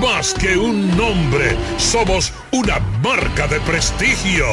[0.00, 4.44] Más que un nombre, somos una marca de prestigio.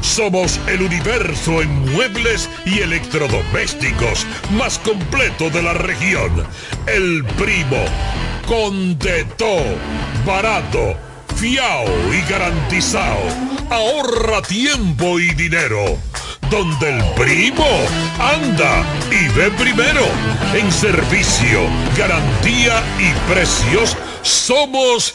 [0.00, 6.44] Somos el universo en muebles y electrodomésticos más completo de la región.
[6.86, 7.84] El Primo,
[8.46, 9.76] con de todo,
[10.26, 10.96] barato,
[11.36, 13.22] fiao y garantizado.
[13.70, 15.98] Ahorra tiempo y dinero
[16.52, 17.66] donde el primo
[18.18, 20.04] anda y ve primero.
[20.54, 21.60] En servicio,
[21.96, 25.14] garantía y precios somos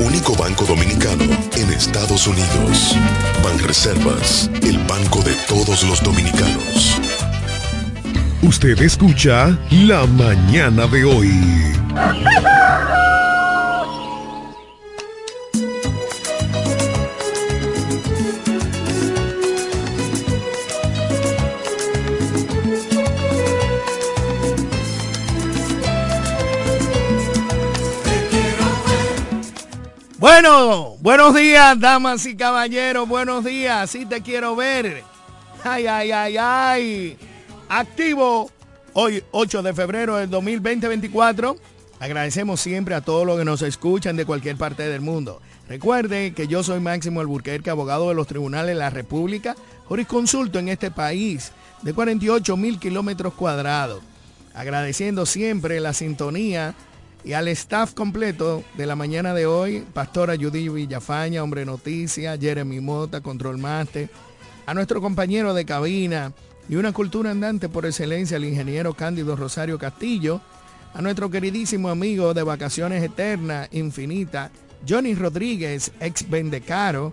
[0.00, 1.24] Único banco dominicano
[1.56, 2.96] en Estados Unidos.
[3.42, 6.98] Banreservas, el banco de todos los dominicanos.
[8.42, 11.30] Usted escucha La Mañana de hoy.
[30.22, 35.02] Bueno, buenos días, damas y caballeros, buenos días, sí te quiero ver.
[35.64, 37.18] Ay, ay, ay, ay.
[37.68, 38.48] Activo
[38.92, 41.56] hoy, 8 de febrero del 2020-24.
[41.98, 45.42] Agradecemos siempre a todos los que nos escuchan de cualquier parte del mundo.
[45.68, 49.56] Recuerde que yo soy Máximo Alburquerque, abogado de los tribunales de la República,
[49.86, 51.50] jurisconsulto en este país
[51.82, 54.04] de 48 mil kilómetros cuadrados.
[54.54, 56.76] Agradeciendo siempre la sintonía
[57.24, 62.80] y al staff completo de la mañana de hoy, Pastora Judy Villafaña, Hombre Noticia, Jeremy
[62.80, 64.10] Mota, Control Master,
[64.66, 66.32] a nuestro compañero de cabina
[66.68, 70.40] y una cultura andante por excelencia, el ingeniero Cándido Rosario Castillo,
[70.94, 74.50] a nuestro queridísimo amigo de Vacaciones Eternas, Infinita,
[74.88, 77.12] Johnny Rodríguez, ex Bendecaro,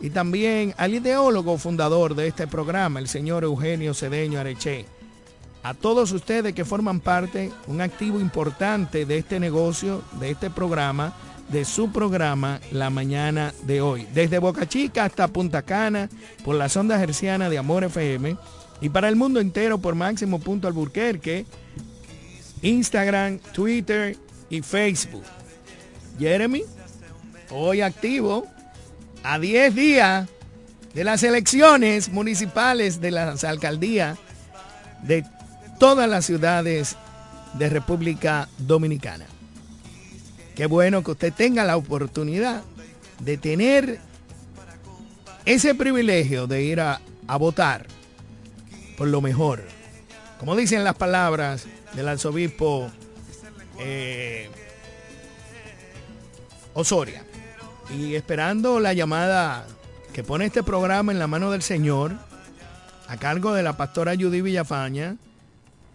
[0.00, 4.86] y también al ideólogo fundador de este programa, el señor Eugenio Cedeño Areche
[5.62, 11.14] a todos ustedes que forman parte, un activo importante de este negocio, de este programa,
[11.50, 14.06] de su programa La Mañana de hoy.
[14.14, 16.08] Desde Boca Chica hasta Punta Cana,
[16.44, 18.36] por la sonda herciana de Amor FM
[18.80, 21.44] y para el mundo entero por Máximo Punto Alburquerque,
[22.62, 24.16] Instagram, Twitter
[24.48, 25.24] y Facebook.
[26.18, 26.62] Jeremy,
[27.50, 28.46] hoy activo
[29.22, 30.28] a 10 días
[30.94, 34.18] de las elecciones municipales de las alcaldías
[35.02, 35.24] de
[35.80, 36.96] todas las ciudades
[37.54, 39.26] de República Dominicana.
[40.54, 42.62] Qué bueno que usted tenga la oportunidad
[43.18, 43.98] de tener
[45.46, 47.86] ese privilegio de ir a, a votar
[48.98, 49.62] por lo mejor.
[50.38, 52.90] Como dicen las palabras del arzobispo
[53.78, 54.50] eh,
[56.74, 57.24] Osoria.
[57.96, 59.66] Y esperando la llamada
[60.12, 62.12] que pone este programa en la mano del Señor,
[63.08, 65.16] a cargo de la pastora Judy Villafaña,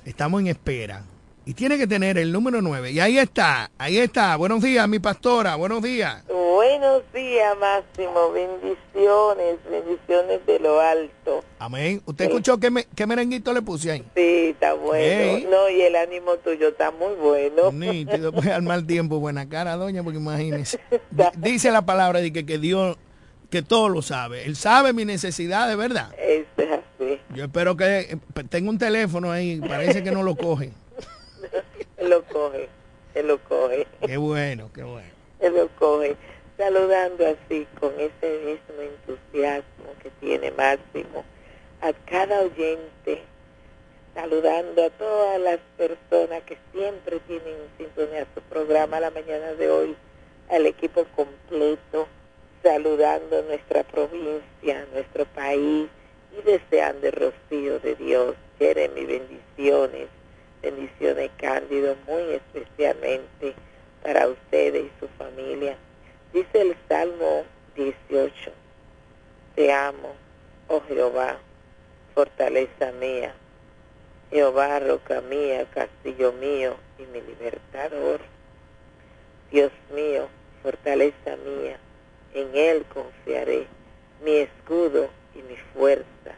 [0.06, 1.04] Estamos en espera.
[1.48, 2.92] Y tiene que tener el número 9.
[2.92, 4.36] Y ahí está, ahí está.
[4.36, 5.56] Buenos días, mi pastora.
[5.56, 6.24] Buenos días.
[6.28, 8.32] Buenos días, Máximo.
[8.32, 11.44] Bendiciones, bendiciones de lo alto.
[11.58, 12.02] Amén.
[12.06, 14.04] ¿Usted escuchó qué, me, qué merenguito le puse ahí?
[14.16, 15.48] Sí, está bueno.
[15.50, 17.72] No, y el ánimo tuyo está muy bueno.
[17.74, 20.80] Nítido, pues al mal tiempo, buena cara, doña, porque imagínese.
[21.38, 22.98] Dice la palabra de que, que Dios,
[23.50, 24.46] que todo lo sabe.
[24.46, 26.14] Él sabe mi necesidad, de verdad.
[26.18, 27.20] Es así.
[27.34, 28.18] Yo espero que eh,
[28.50, 30.72] tenga un teléfono ahí, parece que no lo coge.
[31.98, 32.70] él lo coge,
[33.14, 33.88] él lo coge.
[34.06, 35.10] Qué bueno, qué bueno.
[35.40, 36.16] Él lo coge,
[36.58, 41.24] saludando así con ese mismo entusiasmo que tiene Máximo
[41.82, 43.22] a cada oyente,
[44.14, 49.96] saludando a todas las personas que siempre tienen sintonía su programa la mañana de hoy,
[50.50, 52.08] al equipo completo,
[52.66, 55.88] saludando nuestra provincia, nuestro país,
[56.36, 58.36] y deseando el rocío de Dios.
[58.58, 60.08] Jeremy, bendiciones,
[60.64, 63.54] bendiciones Cándido, muy especialmente
[64.02, 65.78] para ustedes y su familia.
[66.34, 67.44] Dice el Salmo
[67.76, 68.52] 18,
[69.54, 70.16] te amo,
[70.68, 71.38] oh Jehová,
[72.16, 73.36] fortaleza mía,
[74.32, 78.22] Jehová, roca mía, castillo mío y mi libertador.
[79.52, 80.28] Dios mío,
[80.64, 81.78] fortaleza mía,
[82.36, 83.66] en Él confiaré,
[84.22, 86.36] mi escudo y mi fuerza,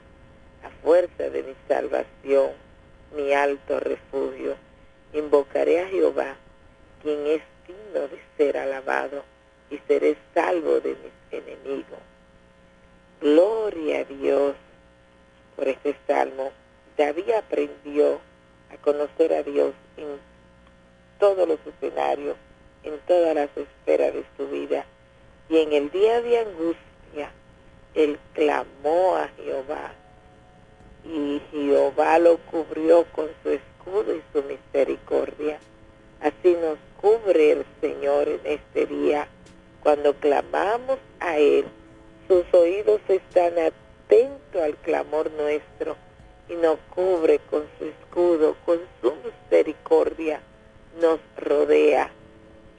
[0.62, 2.52] la fuerza de mi salvación,
[3.16, 4.56] mi alto refugio.
[5.14, 6.36] Invocaré a Jehová,
[7.02, 9.24] quien es digno de ser alabado
[9.72, 12.00] y seré salvo de mis enemigos.
[13.20, 14.56] Gloria a Dios
[15.56, 16.52] por este salmo.
[16.96, 18.20] David aprendió
[18.72, 20.20] a conocer a Dios en
[21.20, 22.38] todos los escenarios,
[22.84, 24.86] en todas las esferas de su vida.
[25.50, 27.32] Y en el día de angustia,
[27.96, 29.94] él clamó a Jehová.
[31.04, 35.60] Y Jehová lo cubrió con su escudo y su misericordia.
[36.22, 39.28] Así nos cubre el Señor en este día.
[39.82, 41.66] Cuando clamamos a Él,
[42.28, 45.96] sus oídos están atentos al clamor nuestro
[46.50, 50.42] y nos cubre con su escudo, con su misericordia,
[51.00, 52.12] nos rodea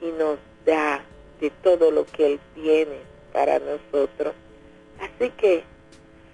[0.01, 1.03] y nos da
[1.39, 2.97] de todo lo que Él tiene
[3.33, 4.33] para nosotros.
[4.99, 5.63] Así que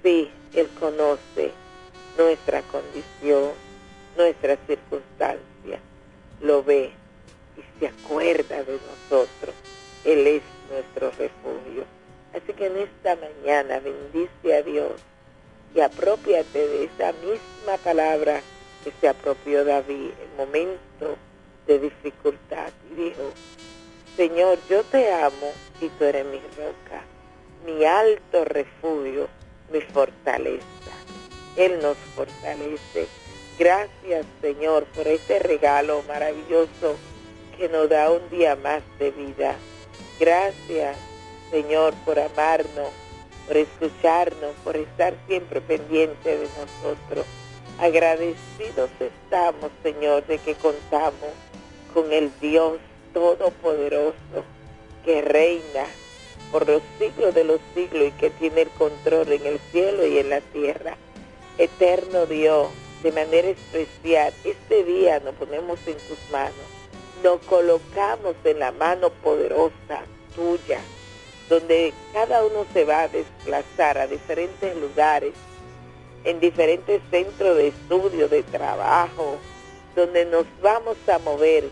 [0.03, 1.51] sí, Él conoce
[2.17, 3.51] nuestra condición,
[4.17, 5.79] nuestra circunstancia,
[6.41, 6.91] lo ve
[7.57, 9.55] y se acuerda de nosotros.
[10.03, 11.83] Él es nuestro refugio.
[12.33, 14.91] Así que en esta mañana bendice a Dios
[15.73, 18.41] y apropiate de esa misma palabra
[18.83, 21.17] que se apropió David en momento
[21.67, 23.31] de dificultad y dijo,
[24.15, 25.51] Señor, yo te amo
[25.81, 27.03] y tú eres mi roca,
[27.65, 29.27] mi alto refugio,
[29.69, 30.63] mi fortaleza.
[31.57, 33.07] Él nos fortalece.
[33.59, 36.95] Gracias, Señor, por este regalo maravilloso
[37.57, 39.55] que nos da un día más de vida.
[40.17, 40.97] Gracias,
[41.51, 42.91] Señor, por amarnos,
[43.47, 47.25] por escucharnos, por estar siempre pendiente de nosotros.
[47.79, 51.31] Agradecidos estamos, Señor, de que contamos
[51.93, 52.79] con el Dios
[53.15, 54.43] Todopoderoso
[55.05, 55.85] que reina
[56.51, 60.17] por los siglos de los siglos y que tiene el control en el cielo y
[60.17, 60.97] en la tierra.
[61.57, 62.67] Eterno Dios,
[63.03, 66.53] de manera especial, este día nos ponemos en tus manos,
[67.23, 70.03] nos colocamos en la mano poderosa
[70.35, 70.81] tuya,
[71.47, 75.31] donde cada uno se va a desplazar a diferentes lugares,
[76.25, 79.37] en diferentes centros de estudio, de trabajo,
[79.95, 81.69] donde nos vamos a mover,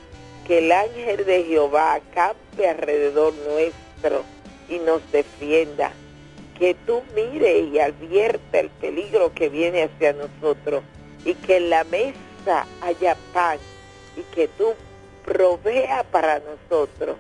[0.48, 4.24] que el ángel de Jehová campe alrededor nuestro
[4.70, 5.92] y nos defienda.
[6.58, 10.84] Que tú mire y advierta el peligro que viene hacia nosotros
[11.26, 13.58] y que en la mesa haya pan
[14.16, 14.74] y que tú
[15.26, 17.18] provea para nosotros.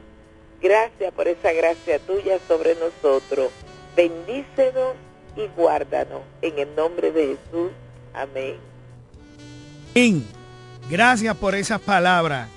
[0.61, 3.49] Gracias por esa gracia tuya sobre nosotros.
[3.95, 4.93] Bendícenos
[5.35, 6.21] y guárdanos.
[6.41, 7.71] En el nombre de Jesús.
[8.13, 8.57] Amén.
[10.89, 12.52] Gracias por esas palabras.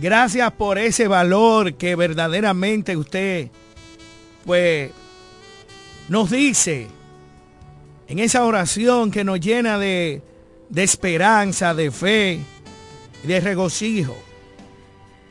[0.00, 3.48] Gracias por ese valor que verdaderamente usted
[4.44, 4.90] pues
[6.08, 6.86] nos dice
[8.06, 10.22] en esa oración que nos llena de,
[10.68, 12.40] de esperanza, de fe
[13.24, 14.16] y de regocijo.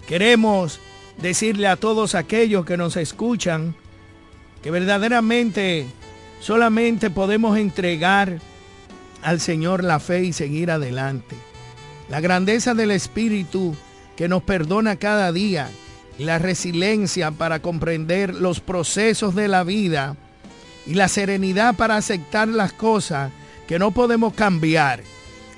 [0.08, 0.80] Queremos
[1.18, 3.76] decirle a todos aquellos que nos escuchan
[4.64, 5.86] que verdaderamente
[6.40, 8.40] solamente podemos entregar
[9.22, 11.36] al Señor la fe y seguir adelante.
[12.10, 13.76] La grandeza del Espíritu
[14.16, 15.70] que nos perdona cada día,
[16.18, 20.16] la resiliencia para comprender los procesos de la vida
[20.86, 23.32] y la serenidad para aceptar las cosas
[23.68, 25.02] que no podemos cambiar.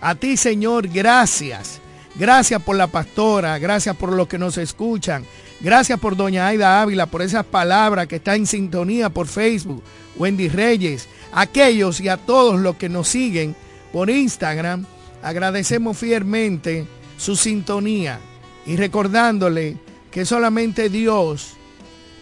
[0.01, 1.79] A ti, Señor, gracias.
[2.15, 5.23] Gracias por la pastora, gracias por los que nos escuchan.
[5.59, 9.83] Gracias por doña Aida Ávila, por esas palabras que está en sintonía por Facebook.
[10.15, 13.55] Wendy Reyes, aquellos y a todos los que nos siguen
[13.93, 14.85] por Instagram,
[15.21, 16.87] agradecemos fielmente
[17.17, 18.19] su sintonía
[18.67, 19.77] y recordándole
[20.11, 21.53] que solamente Dios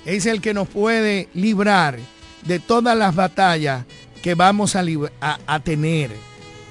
[0.06, 1.98] es el que nos puede librar
[2.46, 3.86] de todas las batallas
[4.22, 6.12] que vamos a, tener.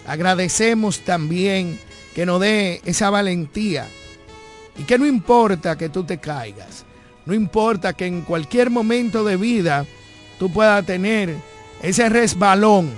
[0.06, 1.78] Agradecemos también
[2.14, 3.88] que nos dé esa valentía
[4.78, 6.84] y que no importa que tú te caigas,
[7.26, 9.86] no importa que en cualquier momento de vida
[10.38, 11.34] tú puedas tener
[11.82, 12.90] ese resbalón,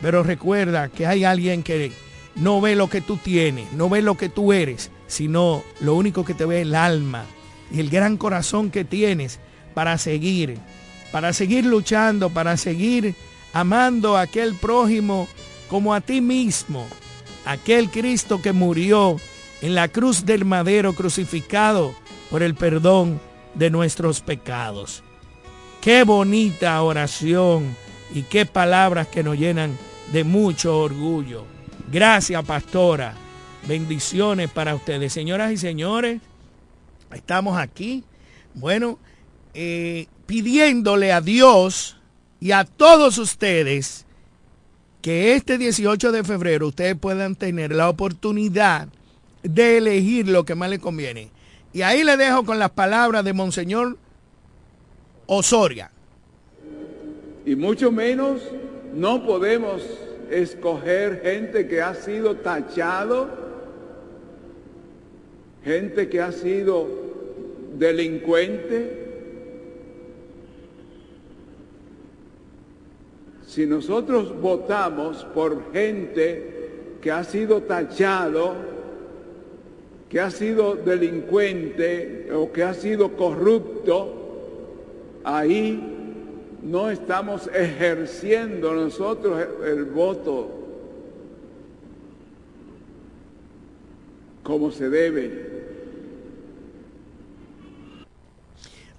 [0.00, 1.92] pero recuerda que hay alguien que
[2.36, 6.24] no ve lo que tú tienes, no ve lo que tú eres, sino lo único
[6.24, 7.26] que te ve el alma
[7.70, 9.40] y el gran corazón que tienes
[9.74, 10.56] para seguir,
[11.10, 13.16] para seguir luchando, para seguir
[13.52, 15.28] amando a aquel prójimo
[15.68, 16.86] como a ti mismo,
[17.44, 19.16] aquel Cristo que murió
[19.62, 21.94] en la cruz del madero crucificado
[22.30, 23.20] por el perdón
[23.54, 25.02] de nuestros pecados.
[25.80, 27.76] Qué bonita oración
[28.14, 29.76] y qué palabras que nos llenan
[30.12, 31.44] de mucho orgullo.
[31.90, 33.14] Gracias, pastora.
[33.66, 35.12] Bendiciones para ustedes.
[35.12, 36.20] Señoras y señores,
[37.12, 38.04] estamos aquí,
[38.54, 38.98] bueno,
[39.54, 41.96] eh, pidiéndole a Dios
[42.40, 44.06] y a todos ustedes
[45.02, 48.88] que este 18 de febrero ustedes puedan tener la oportunidad
[49.42, 51.30] de elegir lo que más les conviene.
[51.72, 53.96] Y ahí le dejo con las palabras de Monseñor
[55.26, 55.90] Osoria.
[57.46, 58.40] Y mucho menos
[58.94, 59.82] no podemos
[60.30, 63.39] escoger gente que ha sido tachado,
[65.64, 66.86] gente que ha sido
[67.78, 68.98] delincuente.
[73.46, 76.60] Si nosotros votamos por gente
[77.00, 78.54] que ha sido tachado,
[80.08, 84.20] que ha sido delincuente o que ha sido corrupto,
[85.24, 85.98] ahí
[86.62, 90.48] no estamos ejerciendo nosotros el, voto
[94.42, 95.49] como se debe.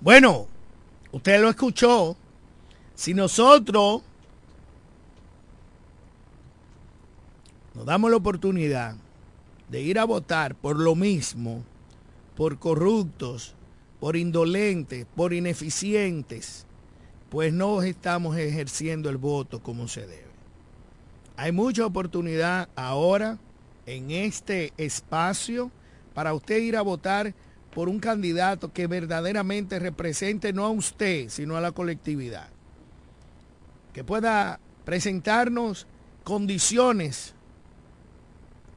[0.02, 0.48] Bueno,
[1.12, 2.18] usted lo escuchó.
[2.96, 4.02] Si nosotros
[7.76, 8.96] nos damos la oportunidad
[9.70, 11.64] de ir a votar por lo mismo,
[12.36, 13.54] por corruptos,
[14.00, 16.66] por indolentes, por ineficientes,
[17.30, 20.32] pues no estamos ejerciendo el voto como se debe.
[21.38, 23.38] Hay mucha oportunidad ahora
[23.86, 25.70] en este espacio
[26.16, 27.36] para usted ir a votar
[27.74, 32.50] por un candidato que verdaderamente represente no a usted, sino a la colectividad.
[33.94, 35.88] Que pueda presentarnos
[36.24, 37.34] condiciones,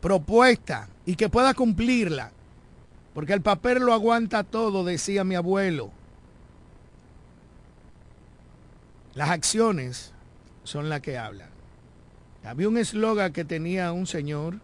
[0.00, 2.32] propuestas y que pueda cumplirla.
[3.14, 5.90] Porque el papel lo aguanta todo, decía mi abuelo.
[9.14, 10.12] Las acciones
[10.64, 11.48] son las que hablan.
[12.44, 14.60] Había un eslogan que tenía un señor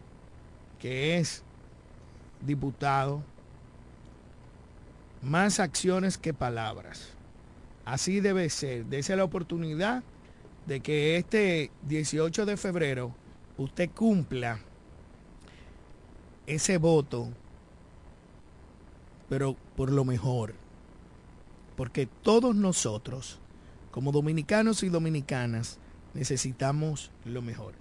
[0.81, 1.43] que es
[2.41, 3.23] diputado,
[5.23, 7.11] más acciones que palabras.
[7.85, 8.87] Así debe ser.
[8.87, 10.03] Dese la oportunidad
[10.67, 13.15] de que este 18 de febrero
[13.57, 14.61] usted cumpla
[16.47, 17.29] ese voto,
[19.29, 20.55] pero por lo mejor.
[21.77, 23.39] Porque todos nosotros
[23.91, 25.79] como dominicanos y dominicanas
[26.15, 27.75] necesitamos lo mejor.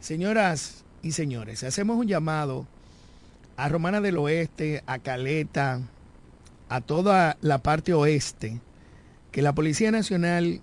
[0.00, 2.66] Señoras y señores, hacemos un llamado
[3.56, 5.80] a Romana del Oeste, a Caleta,
[6.68, 8.60] a toda la parte oeste,
[9.30, 10.60] que la Policía Nacional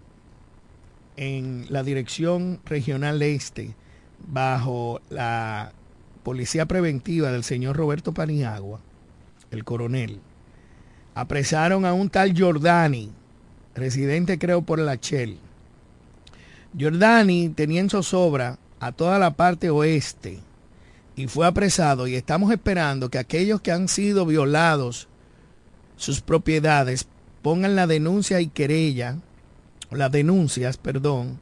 [1.15, 3.75] en la Dirección Regional Este,
[4.27, 5.73] bajo la
[6.23, 8.79] Policía Preventiva del señor Roberto Paniagua,
[9.51, 10.19] el coronel,
[11.15, 13.11] apresaron a un tal Jordani,
[13.75, 15.37] residente creo por la Shell.
[16.75, 20.39] Giordani tenía en zozobra a toda la parte oeste
[21.15, 25.07] y fue apresado y estamos esperando que aquellos que han sido violados
[25.97, 27.07] sus propiedades
[27.41, 29.17] pongan la denuncia y querella,
[29.91, 31.39] o las denuncias, perdón,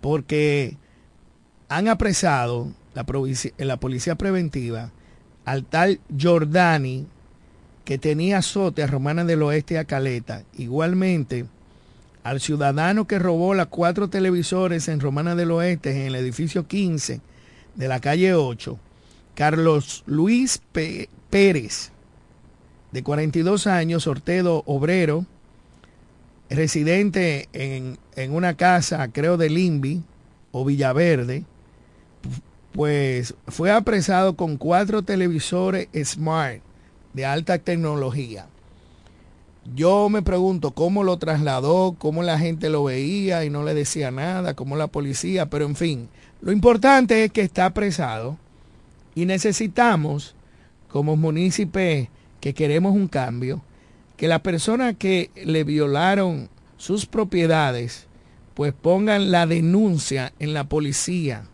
[0.00, 0.76] porque
[1.68, 3.04] han apresado la,
[3.58, 4.90] la policía preventiva
[5.44, 7.06] al tal Giordani
[7.84, 10.44] que tenía azote a Romana del Oeste y a Caleta.
[10.56, 11.46] Igualmente,
[12.22, 17.20] al ciudadano que robó las cuatro televisores en Romana del Oeste en el edificio 15
[17.74, 18.78] de la calle 8,
[19.34, 20.60] Carlos Luis
[21.30, 21.92] Pérez,
[22.92, 25.26] de 42 años, sortedo obrero,
[26.48, 30.02] residente en, en una casa, creo, de Limbi
[30.52, 31.44] o Villaverde,
[32.72, 36.60] pues fue apresado con cuatro televisores Smart
[37.12, 38.46] de alta tecnología.
[39.74, 44.10] Yo me pregunto cómo lo trasladó, cómo la gente lo veía y no le decía
[44.10, 46.08] nada, cómo la policía, pero en fin,
[46.40, 48.36] lo importante es que está apresado
[49.14, 50.34] y necesitamos,
[50.88, 52.08] como municipios
[52.40, 53.62] que queremos un cambio,
[54.16, 58.06] que la persona que le violaron sus propiedades,
[58.54, 61.44] pues pongan la denuncia en la policía,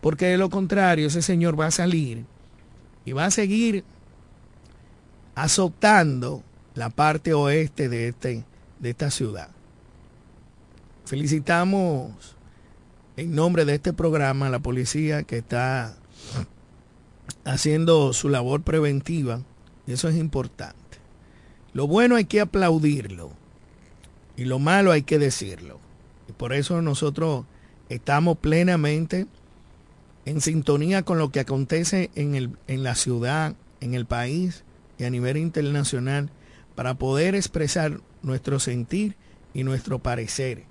[0.00, 2.24] porque de lo contrario ese señor va a salir
[3.04, 3.84] y va a seguir
[5.34, 6.42] azotando
[6.74, 8.44] la parte oeste de, este,
[8.80, 9.48] de esta ciudad.
[11.04, 12.36] Felicitamos
[13.16, 15.94] en nombre de este programa a la policía que está
[17.44, 19.42] haciendo su labor preventiva.
[19.86, 20.76] Y eso es importante.
[21.72, 23.32] Lo bueno hay que aplaudirlo
[24.36, 25.78] y lo malo hay que decirlo.
[26.28, 27.44] Y por eso nosotros
[27.88, 29.26] estamos plenamente
[30.24, 34.64] en sintonía con lo que acontece en, el, en la ciudad, en el país
[35.04, 36.30] a nivel internacional
[36.74, 39.16] para poder expresar nuestro sentir
[39.54, 40.64] y nuestro parecer.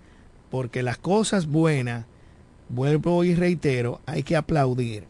[0.49, 2.05] Porque las cosas buenas,
[2.69, 5.05] vuelvo y reitero, hay que aplaudir.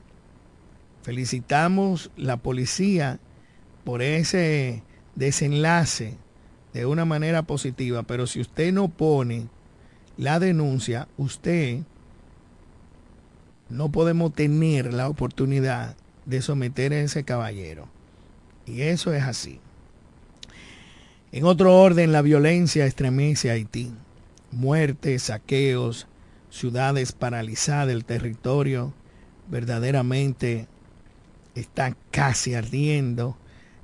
[1.03, 3.20] Felicitamos la policía
[3.84, 4.84] por ese
[5.16, 6.18] desenlace
[6.74, 9.48] de una manera positiva, pero si usted no pone
[10.18, 11.82] la denuncia, usted
[13.70, 15.96] no podemos tener la oportunidad
[16.26, 17.88] de someter a ese caballero.
[18.66, 19.60] Y eso es así.
[21.32, 23.94] En otro orden, la violencia estremece a Haití.
[24.52, 26.08] Muertes, saqueos,
[26.50, 28.94] ciudades paralizadas, el territorio
[29.50, 30.68] verdaderamente
[31.56, 33.38] está casi ardiendo.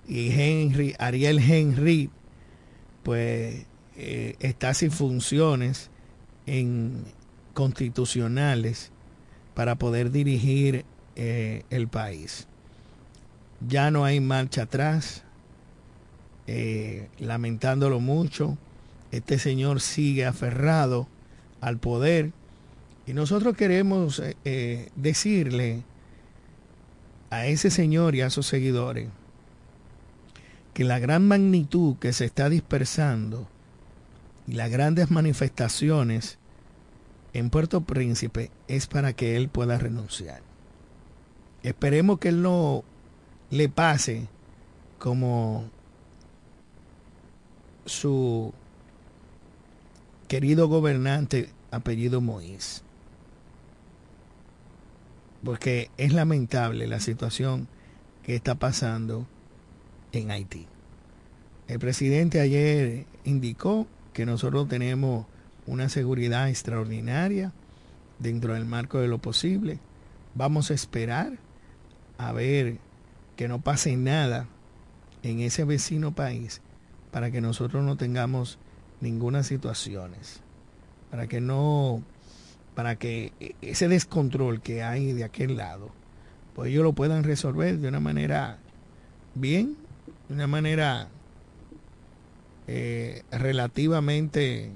[0.08, 2.10] Y Henry, Ariel Henry,
[3.04, 3.66] pues
[3.98, 5.90] eh, está sin funciones
[6.46, 7.04] en
[7.54, 8.92] constitucionales
[9.54, 10.86] para poder dirigir
[11.16, 12.48] eh, el país.
[13.68, 15.24] Ya no hay marcha atrás,
[16.46, 18.58] eh, lamentándolo mucho.
[19.12, 21.08] Este señor sigue aferrado
[21.60, 22.32] al poder
[23.06, 24.22] y nosotros queremos
[24.96, 25.84] decirle
[27.30, 29.08] a ese señor y a sus seguidores
[30.77, 33.48] que la gran magnitud que se está dispersando
[34.46, 36.38] y las grandes manifestaciones
[37.34, 40.43] en Puerto Príncipe es para que él pueda renunciar.
[41.63, 42.84] Esperemos que él no
[43.50, 44.27] le pase
[45.00, 45.67] como
[47.88, 48.53] su
[50.27, 52.84] querido gobernante apellido Moïse.
[55.43, 57.67] Porque es lamentable la situación
[58.22, 59.25] que está pasando
[60.12, 60.68] en Haití.
[61.68, 65.26] El presidente ayer indicó que nosotros tenemos
[65.66, 67.52] una seguridad extraordinaria
[68.20, 69.80] dentro del marco de lo posible.
[70.34, 71.38] Vamos a esperar
[72.18, 72.78] a ver
[73.36, 74.48] que no pase nada
[75.24, 76.62] en ese vecino país
[77.12, 78.60] para que nosotros no tengamos
[79.02, 80.12] ninguna situación,
[81.12, 82.02] para que no,
[82.76, 85.92] para que ese descontrol que hay de aquel lado,
[86.56, 88.58] pues ellos lo puedan resolver de una manera
[89.36, 89.78] bien,
[90.27, 91.10] de una manera
[92.67, 94.72] eh, relativamente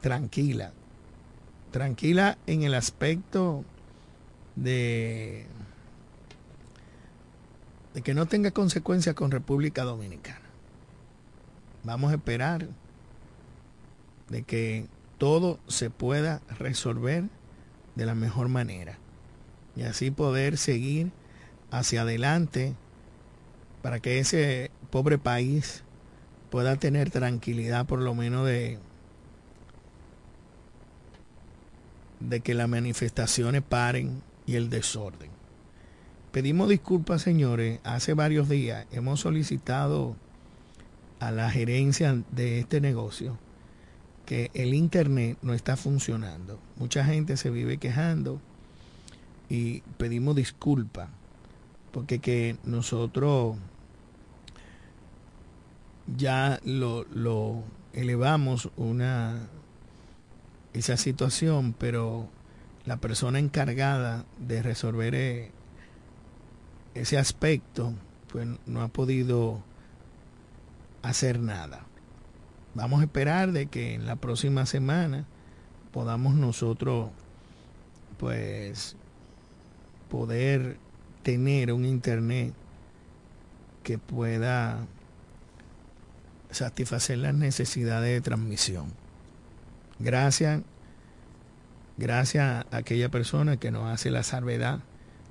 [0.00, 0.72] tranquila.
[1.70, 3.64] Tranquila en el aspecto
[4.56, 5.46] de,
[7.94, 10.40] de que no tenga consecuencias con República Dominicana.
[11.84, 12.68] Vamos a esperar
[14.28, 14.86] de que
[15.18, 17.24] todo se pueda resolver
[17.94, 18.98] de la mejor manera
[19.76, 21.12] y así poder seguir
[21.70, 22.74] hacia adelante
[23.82, 25.82] para que ese pobre país
[26.50, 28.78] pueda tener tranquilidad por lo menos de
[32.28, 35.30] de que las manifestaciones paren y el desorden.
[36.30, 37.80] Pedimos disculpas, señores.
[37.84, 40.16] Hace varios días hemos solicitado
[41.20, 43.38] a la gerencia de este negocio
[44.24, 46.58] que el Internet no está funcionando.
[46.76, 48.40] Mucha gente se vive quejando
[49.48, 51.08] y pedimos disculpas
[51.90, 53.56] porque que nosotros
[56.06, 59.48] ya lo, elevamos una
[60.72, 62.28] esa situación, pero
[62.86, 65.50] la persona encargada de resolver eh,
[66.94, 67.92] ese aspecto,
[68.28, 69.62] pues no ha podido
[71.02, 71.86] hacer nada.
[72.74, 75.26] Vamos a esperar de que en la próxima semana
[75.92, 77.10] podamos nosotros,
[78.18, 78.96] pues,
[80.08, 80.78] poder
[81.22, 82.54] tener un internet
[83.82, 84.86] que pueda
[86.52, 88.92] satisfacer las necesidades de transmisión.
[89.98, 90.62] Gracias,
[91.96, 94.80] gracias a aquella persona que nos hace la salvedad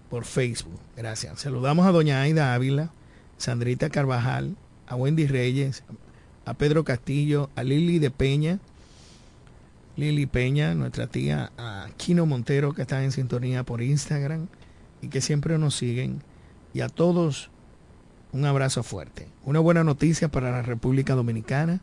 [0.10, 0.80] por Facebook.
[0.98, 1.40] Gracias.
[1.42, 2.92] Saludamos a doña Aida Ávila,
[3.38, 4.56] Sandrita Carvajal,
[4.88, 5.84] a Wendy Reyes,
[6.46, 8.60] a Pedro Castillo, a Lili de Peña,
[9.96, 14.48] Lili Peña, nuestra tía, a Kino Montero que está en sintonía por Instagram
[15.02, 16.22] y que siempre nos siguen.
[16.74, 17.50] Y a todos
[18.34, 19.28] un abrazo fuerte.
[19.44, 21.82] Una buena noticia para la República Dominicana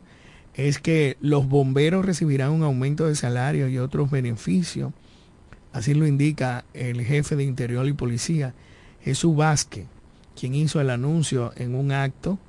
[0.55, 4.91] es que los bomberos recibirán un aumento de salario y otros beneficios.
[5.71, 8.53] Así lo indica el jefe de Interior y Policía,
[9.01, 9.85] Jesús Vázquez,
[10.35, 12.39] quien hizo el anuncio en un acto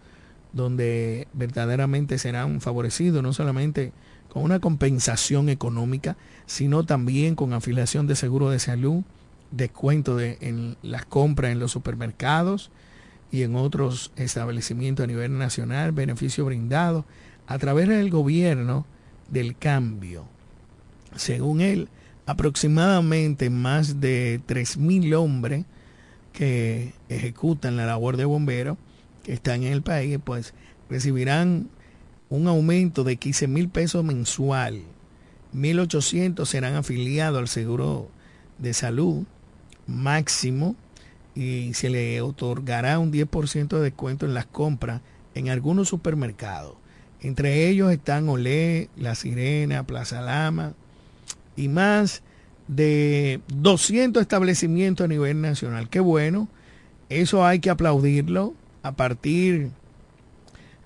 [0.53, 3.93] donde verdaderamente serán favorecidos no solamente
[4.29, 9.03] con una compensación económica, sino también con afiliación de seguro de salud,
[9.51, 12.71] descuento de, en las compras en los supermercados
[13.33, 17.05] y en otros establecimientos a nivel nacional, beneficio brindado
[17.47, 18.87] a través del gobierno
[19.29, 20.27] del cambio.
[21.17, 21.89] Según él,
[22.27, 25.65] aproximadamente más de 3.000 hombres
[26.33, 28.79] que ejecutan la labor de bomberos
[29.23, 30.55] que están en el país, pues
[30.89, 31.69] recibirán
[32.29, 34.83] un aumento de 15 mil pesos mensual.
[35.55, 38.09] 1.800 serán afiliados al seguro
[38.59, 39.25] de salud
[39.87, 40.77] máximo
[41.35, 45.01] y se le otorgará un 10% de descuento en las compras
[45.35, 46.75] en algunos supermercados.
[47.21, 50.75] Entre ellos están Olé, La Sirena, Plaza Lama
[51.57, 52.23] y más
[52.69, 55.89] de 200 establecimientos a nivel nacional.
[55.89, 56.49] Qué bueno,
[57.09, 59.71] eso hay que aplaudirlo a partir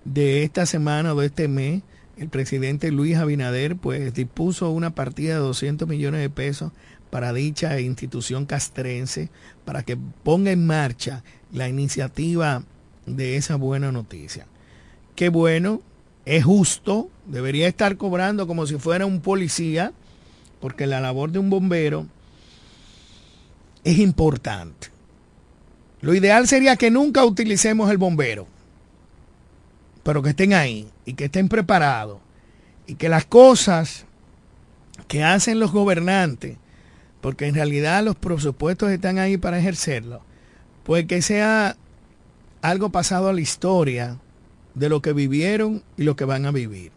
[0.05, 1.83] de esta semana o de este mes,
[2.17, 6.73] el presidente Luis Abinader pues dispuso una partida de 200 millones de pesos
[7.11, 9.31] para dicha institución castrense
[9.65, 11.23] para que ponga en marcha
[11.53, 12.63] la iniciativa
[13.07, 14.47] de esa buena noticia.
[15.15, 15.81] Qué bueno,
[16.25, 19.93] es justo, debería estar cobrando como si fuera un policía,
[20.61, 22.07] porque la labor de un bombero
[23.85, 24.89] es importante.
[26.01, 28.47] Lo ideal sería que nunca utilicemos el bombero,
[30.03, 32.19] pero que estén ahí y que estén preparados
[32.87, 34.05] y que las cosas
[35.09, 36.57] que hacen los gobernantes,
[37.25, 40.21] porque en realidad los presupuestos están ahí para ejercerlo,
[40.83, 41.75] pues que sea
[42.61, 44.19] algo pasado a la historia
[44.75, 46.93] de lo que vivieron y lo que van a vivir.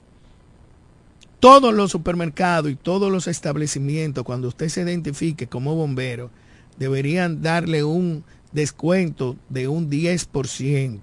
[1.39, 6.29] Todos los supermercados y todos los establecimientos, cuando usted se identifique como bombero,
[6.77, 10.99] deberían darle un descuento de un 10%.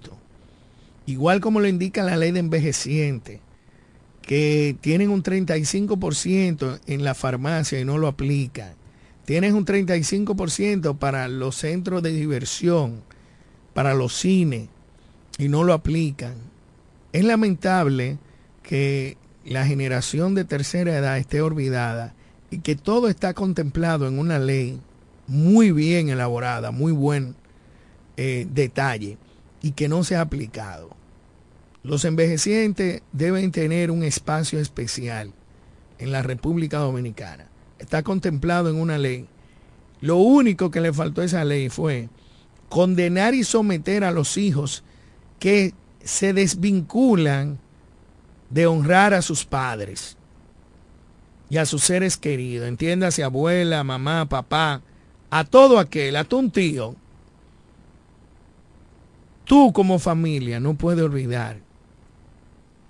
[1.07, 3.41] Igual como lo indica la ley de envejeciente,
[4.21, 8.84] que tienen un 35% en la farmacia y no lo aplican.
[9.25, 13.01] Tienen un 35% para los centros de diversión,
[13.73, 14.69] para los cines,
[15.37, 16.35] y no lo aplican.
[17.11, 18.17] Es lamentable
[18.61, 22.13] que la generación de tercera edad esté olvidada
[22.51, 24.79] y que todo está contemplado en una ley
[25.27, 27.35] muy bien elaborada, muy buen
[28.17, 29.17] eh, detalle
[29.61, 30.95] y que no se ha aplicado.
[31.83, 35.33] Los envejecientes deben tener un espacio especial
[35.99, 37.47] en la República Dominicana.
[37.79, 39.27] Está contemplado en una ley.
[40.01, 42.09] Lo único que le faltó a esa ley fue
[42.69, 44.83] condenar y someter a los hijos
[45.39, 47.59] que se desvinculan
[48.49, 50.17] de honrar a sus padres
[51.49, 52.67] y a sus seres queridos.
[52.67, 54.81] Entiéndase, abuela, mamá, papá,
[55.29, 56.95] a todo aquel, a tu un tío.
[59.43, 61.59] Tú como familia no puedes olvidar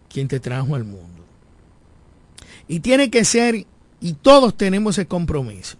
[0.09, 1.25] quien te trajo al mundo.
[2.67, 3.65] Y tiene que ser,
[4.05, 5.77] y todos tenemos ese compromiso.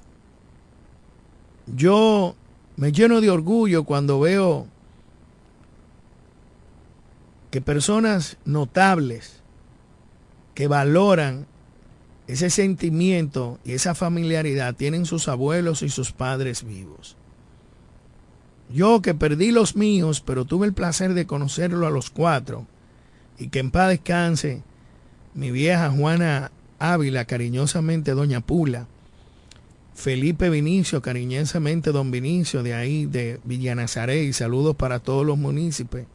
[1.68, 2.36] Yo
[2.76, 4.66] me lleno de orgullo cuando veo
[7.52, 9.44] que personas notables
[10.56, 11.46] que valoran
[12.26, 17.18] ese sentimiento y esa familiaridad tienen sus abuelos y sus padres vivos.
[18.74, 22.66] Yo que perdí los míos, pero tuve el placer de conocerlo a los cuatro,
[23.38, 24.64] y que en paz descanse
[25.36, 28.88] mi vieja Juana Ávila, cariñosamente Doña Pula,
[29.94, 36.06] Felipe Vinicio, cariñosamente Don Vinicio, de ahí de Villanazaret, y saludos para todos los municipios,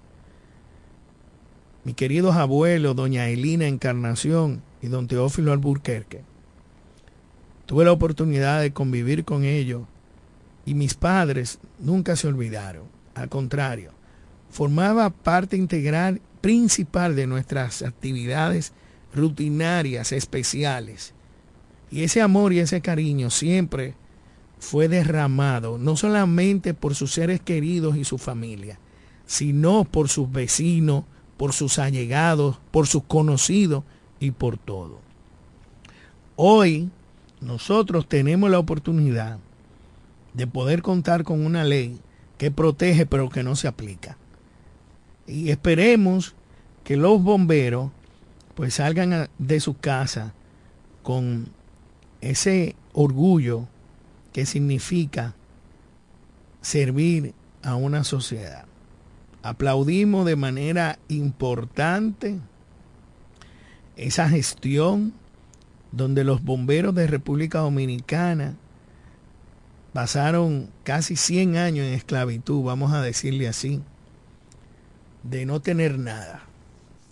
[1.82, 6.22] mis queridos abuelos, doña Elina Encarnación y don Teófilo Alburquerque.
[7.64, 9.84] Tuve la oportunidad de convivir con ellos
[10.66, 12.84] y mis padres nunca se olvidaron.
[13.14, 13.92] Al contrario,
[14.50, 18.72] formaba parte integral principal de nuestras actividades
[19.14, 21.14] rutinarias, especiales.
[21.90, 23.94] Y ese amor y ese cariño siempre
[24.58, 28.78] fue derramado, no solamente por sus seres queridos y su familia,
[29.26, 31.04] sino por sus vecinos,
[31.36, 33.84] por sus allegados, por sus conocidos
[34.20, 35.00] y por todo.
[36.36, 36.90] Hoy
[37.40, 39.38] nosotros tenemos la oportunidad
[40.34, 41.98] de poder contar con una ley
[42.38, 44.16] que protege pero que no se aplica.
[45.26, 46.34] Y esperemos
[46.84, 47.90] que los bomberos
[48.54, 50.34] pues salgan de su casa
[51.02, 51.48] con
[52.20, 53.66] ese orgullo
[54.32, 55.34] que significa
[56.60, 58.66] servir a una sociedad.
[59.42, 62.38] Aplaudimos de manera importante
[63.96, 65.14] esa gestión
[65.92, 68.54] donde los bomberos de República Dominicana
[69.92, 73.82] pasaron casi 100 años en esclavitud, vamos a decirle así,
[75.22, 76.44] de no tener nada,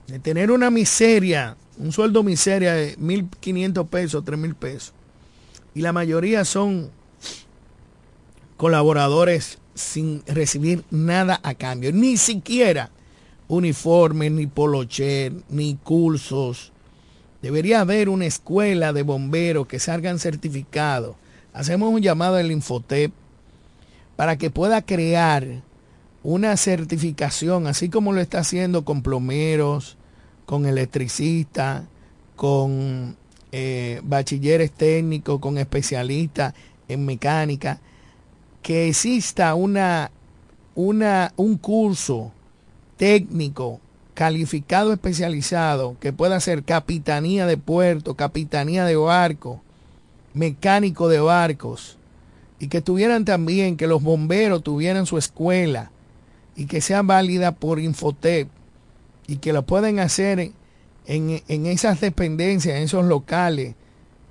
[0.08, 4.92] de tener una miseria, un sueldo miseria de 1.500 pesos, 3.000 pesos.
[5.74, 6.90] Y la mayoría son
[8.56, 12.90] colaboradores sin recibir nada a cambio, ni siquiera
[13.48, 16.72] uniforme, ni polocher, ni cursos.
[17.42, 21.16] Debería haber una escuela de bomberos que salgan certificados.
[21.52, 23.12] Hacemos un llamado al Infotep
[24.16, 25.62] para que pueda crear
[26.22, 29.97] una certificación, así como lo está haciendo con plomeros,
[30.48, 31.82] con electricistas,
[32.34, 33.18] con
[33.52, 36.54] eh, bachilleres técnicos, con especialistas
[36.88, 37.80] en mecánica
[38.62, 40.10] que exista una,
[40.74, 42.32] una, un curso
[42.96, 43.78] técnico
[44.14, 49.60] calificado especializado que pueda ser capitanía de puerto, capitanía de barco,
[50.32, 51.98] mecánico de barcos,
[52.58, 55.90] y que tuvieran también, que los bomberos tuvieran su escuela
[56.56, 58.48] y que sea válida por Infotep
[59.28, 60.40] y que lo pueden hacer
[61.06, 63.76] en, en esas dependencias, en esos locales.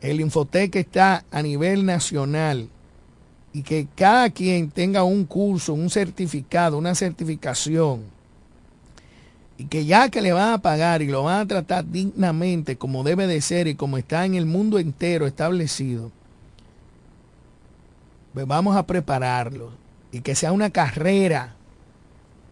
[0.01, 2.67] El Infotec está a nivel nacional
[3.53, 8.17] y que cada quien tenga un curso, un certificado, una certificación
[9.57, 13.03] y que ya que le van a pagar y lo van a tratar dignamente como
[13.03, 16.11] debe de ser y como está en el mundo entero establecido,
[18.33, 19.71] pues vamos a prepararlo
[20.11, 21.55] y que sea una carrera,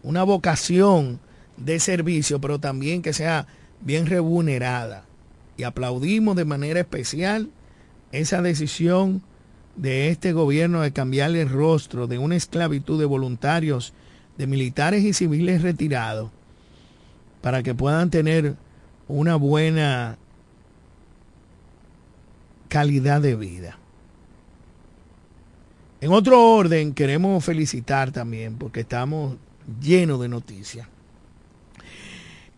[0.02, 1.20] una vocación
[1.56, 3.46] de servicio, pero también que sea
[3.80, 5.04] bien remunerada.
[5.56, 7.50] Y aplaudimos de manera especial
[8.12, 9.22] esa decisión
[9.76, 13.92] de este gobierno de cambiar el rostro de una esclavitud de voluntarios,
[14.38, 16.30] de militares y civiles retirados,
[17.42, 18.56] para que puedan tener
[19.08, 20.18] una buena
[22.68, 23.78] calidad de vida.
[26.00, 29.36] En otro orden, queremos felicitar también, porque estamos
[29.80, 30.86] llenos de noticias,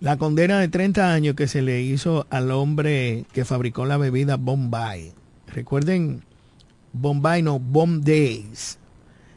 [0.00, 4.36] la condena de 30 años que se le hizo al hombre que fabricó la bebida
[4.36, 5.12] Bombay.
[5.48, 6.22] Recuerden,
[6.92, 8.78] Bombay no, Bomb Days,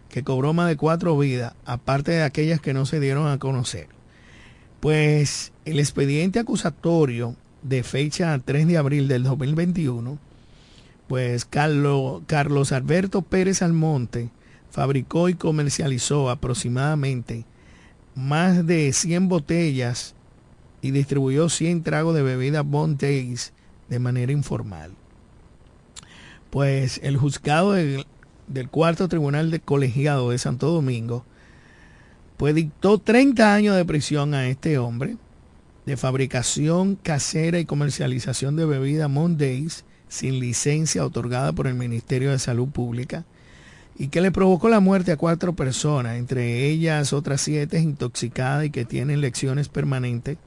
[0.10, 3.88] que cobró más de cuatro vidas, aparte de aquellas que no se dieron a conocer.
[4.80, 10.18] Pues el expediente acusatorio de fecha 3 de abril del 2021,
[11.08, 14.30] pues Carlos, Alberto Pérez Almonte
[14.70, 17.46] fabricó y comercializó aproximadamente
[18.16, 20.16] más de 100 botellas
[20.82, 23.54] y distribuyó 100 tragos de bebida Bond Days
[23.90, 24.92] de manera informal.
[26.50, 28.06] Pues el juzgado del,
[28.70, 31.26] cuarto tribunal de colegiado de Santo Domingo
[32.38, 35.18] pues dictó 30 años de prisión a este hombre
[35.86, 42.40] de fabricación casera y comercialización de bebida Mondays sin licencia otorgada por el Ministerio de
[42.40, 43.26] Salud Pública
[43.98, 48.72] y que le provocó la muerte a cuatro personas, entre ellas otras siete intoxicadas y
[48.72, 50.38] que tienen lecciones permanentes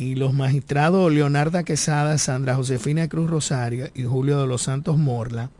[0.00, 5.50] y los magistrados Leonardo Quesada, Sandra Josefina Cruz Rosario y Julio de los Santos Morla,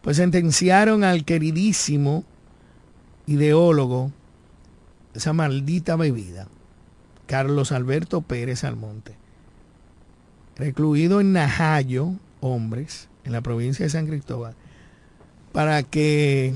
[0.00, 2.24] pues sentenciaron al queridísimo
[3.26, 4.10] ideólogo
[5.12, 6.48] de esa maldita bebida,
[7.26, 9.14] Carlos Alberto Pérez Almonte,
[10.56, 14.56] recluido en Najayo, hombres, en la provincia de San Cristóbal,
[15.52, 16.52] para que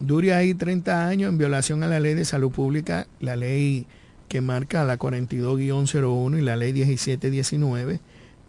[0.00, 3.86] dure ahí 30 años en violación a la ley de salud pública, la ley
[4.28, 8.00] que marca la 42-01 y la ley 1719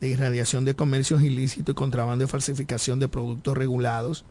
[0.02, 4.26] de irradiación de comercios ilícitos y contrabando de falsificación de productos regulados,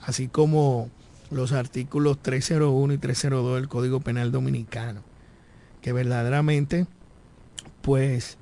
[0.00, 0.90] así como
[1.30, 5.02] los artículos 301 y 302 del Código Penal Dominicano,
[5.80, 6.86] que verdaderamente
[7.80, 8.38] pues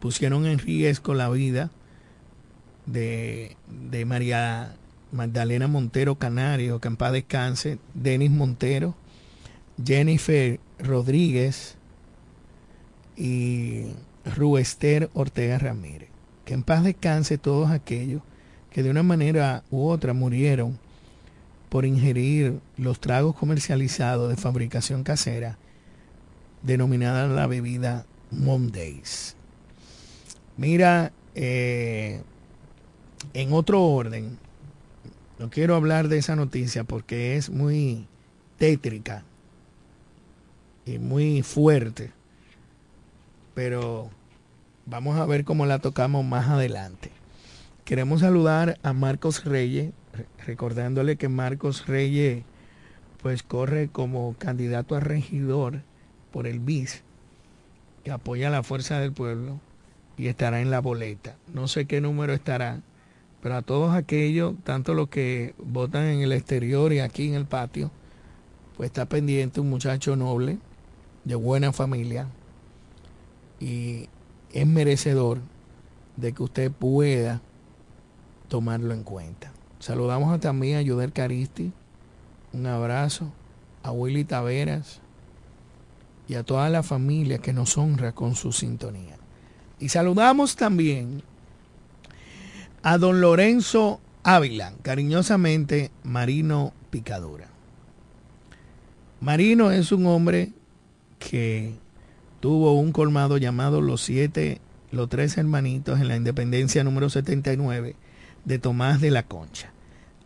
[0.00, 1.70] pusieron en riesgo la vida
[2.86, 3.56] de,
[3.90, 4.74] de María
[5.12, 8.94] Magdalena Montero Canario, que en descanse, Denis Montero,
[9.84, 11.76] Jennifer Rodríguez,
[13.22, 13.84] y
[14.36, 16.08] Ruester Ortega Ramírez.
[16.44, 18.20] Que en paz descanse todos aquellos
[18.68, 20.76] que de una manera u otra murieron
[21.68, 25.56] por ingerir los tragos comercializados de fabricación casera
[26.62, 29.36] denominada la bebida Mondays.
[30.56, 32.22] Mira, eh,
[33.34, 34.36] en otro orden,
[35.38, 38.08] no quiero hablar de esa noticia porque es muy
[38.58, 39.22] tétrica
[40.84, 42.10] y muy fuerte
[43.54, 44.10] pero
[44.86, 47.10] vamos a ver cómo la tocamos más adelante.
[47.84, 49.92] Queremos saludar a Marcos Reyes,
[50.46, 52.44] recordándole que Marcos Reyes
[53.22, 55.82] pues corre como candidato a regidor
[56.32, 57.02] por el BIS,
[58.04, 59.60] que apoya la fuerza del pueblo
[60.16, 61.36] y estará en la boleta.
[61.52, 62.80] No sé qué número estará,
[63.42, 67.46] pero a todos aquellos, tanto los que votan en el exterior y aquí en el
[67.46, 67.90] patio,
[68.76, 70.58] pues está pendiente un muchacho noble,
[71.24, 72.26] de buena familia,
[73.62, 74.08] y
[74.52, 75.38] es merecedor
[76.16, 77.40] de que usted pueda
[78.48, 79.52] tomarlo en cuenta.
[79.78, 81.72] Saludamos también a Yuder Caristi,
[82.52, 83.32] un abrazo,
[83.84, 85.00] a Willy Taveras
[86.28, 89.16] y a toda la familia que nos honra con su sintonía.
[89.78, 91.22] Y saludamos también
[92.82, 97.46] a don Lorenzo Ávila, cariñosamente Marino Picadura.
[99.20, 100.52] Marino es un hombre
[101.20, 101.76] que
[102.42, 107.94] tuvo un colmado llamado Los Siete, los Tres Hermanitos en la Independencia número 79
[108.44, 109.72] de Tomás de la Concha.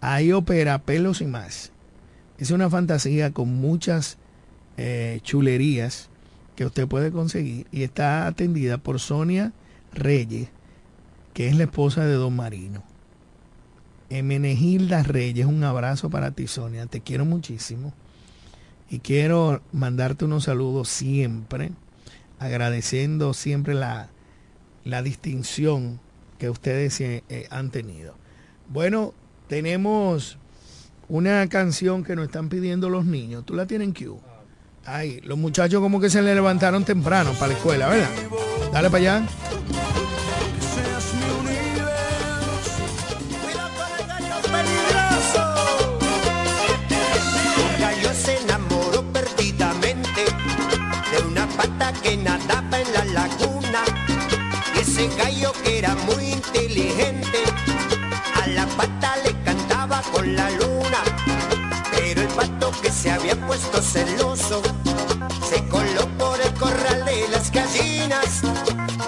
[0.00, 1.72] Ahí opera pelos y más.
[2.38, 4.16] Es una fantasía con muchas
[4.78, 6.08] eh, chulerías
[6.56, 9.52] que usted puede conseguir y está atendida por Sonia
[9.92, 10.48] Reyes,
[11.34, 12.82] que es la esposa de Don Marino.
[14.08, 16.86] Emenegilda Reyes, un abrazo para ti, Sonia.
[16.86, 17.92] Te quiero muchísimo
[18.88, 21.72] y quiero mandarte unos saludos siempre
[22.38, 24.08] agradeciendo siempre la,
[24.84, 26.00] la distinción
[26.38, 28.14] que ustedes eh, eh, han tenido.
[28.68, 29.14] Bueno,
[29.48, 30.38] tenemos
[31.08, 33.44] una canción que nos están pidiendo los niños.
[33.44, 34.20] ¿Tú la tienes en Q?
[34.84, 38.10] Ay, los muchachos como que se le levantaron temprano para la escuela, ¿verdad?
[38.72, 39.85] Dale para allá.
[51.56, 53.82] Pata que nadaba en la laguna.
[54.78, 57.38] Ese gallo que era muy inteligente,
[58.42, 61.00] a la pata le cantaba con la luna.
[61.92, 64.62] Pero el pato que se había puesto celoso,
[65.48, 68.42] se coló por el corral de las gallinas.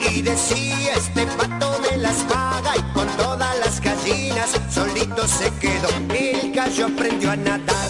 [0.00, 5.88] Y decía, este pato me las paga y con todas las gallinas solito se quedó.
[6.14, 7.88] El gallo aprendió a nadar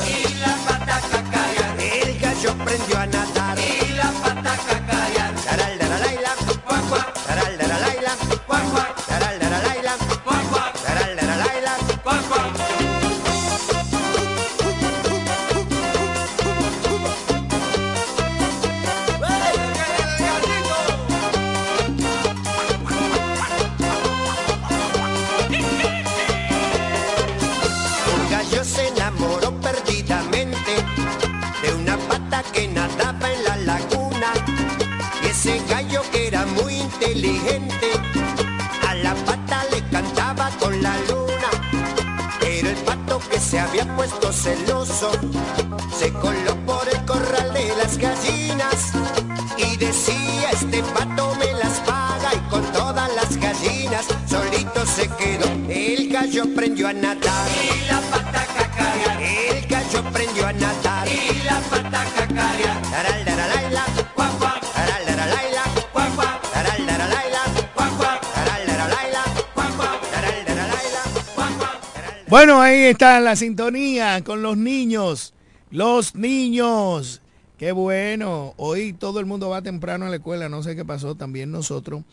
[56.39, 59.23] gallo aprendió a nadar y la pata cacarear.
[59.23, 62.83] El gallo aprendió a nadar y la pata cacarear.
[62.83, 64.73] Taral, taralaila, cuac, cuac.
[64.73, 66.53] Taral, taralaila, cuac, cuac.
[66.53, 67.43] Taral, taralaila,
[67.75, 68.33] cuac, cuac.
[68.35, 69.25] Taral, taralaila,
[69.55, 70.11] cuac, cuac.
[70.13, 71.03] Taral, taralaila,
[71.35, 72.29] cuac, cuac.
[72.29, 75.35] Bueno, ahí está la sintonía con los niños.
[75.71, 77.21] Los niños.
[77.59, 78.55] Qué bueno.
[78.59, 80.49] Hoy todo el mundo va temprano a la escuela.
[80.49, 81.17] No sé qué pasó.
[81.17, 82.05] También nosotros.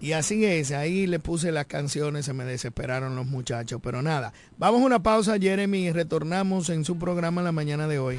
[0.00, 0.72] Y así es.
[0.72, 2.24] Ahí le puse las canciones.
[2.24, 3.80] Se me desesperaron los muchachos.
[3.82, 4.32] Pero nada.
[4.56, 5.86] Vamos a una pausa, Jeremy.
[5.86, 8.18] Y retornamos en su programa la mañana de hoy.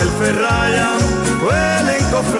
[0.00, 0.88] el ferraya,
[1.42, 2.39] huelen cofre.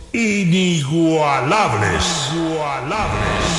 [0.13, 2.31] inigualables.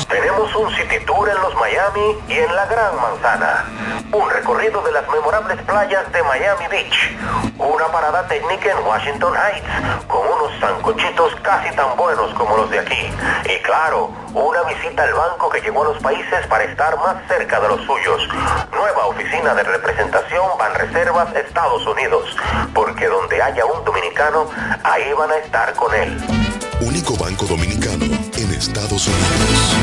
[0.07, 3.65] Tenemos un city tour en los Miami y en la Gran Manzana.
[4.11, 7.17] Un recorrido de las memorables playas de Miami Beach.
[7.57, 9.67] Una parada técnica en Washington Heights
[10.07, 13.09] con unos sancochitos casi tan buenos como los de aquí.
[13.45, 17.59] Y claro, una visita al banco que llegó a los países para estar más cerca
[17.59, 18.27] de los suyos.
[18.71, 22.37] Nueva oficina de representación Banreservas Estados Unidos.
[22.75, 24.47] Porque donde haya un dominicano,
[24.83, 26.42] ahí van a estar con él.
[26.85, 28.03] Único banco dominicano
[28.35, 29.73] en Estados Unidos.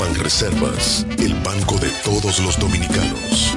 [0.00, 3.54] Banreservas, el banco de todos los dominicanos.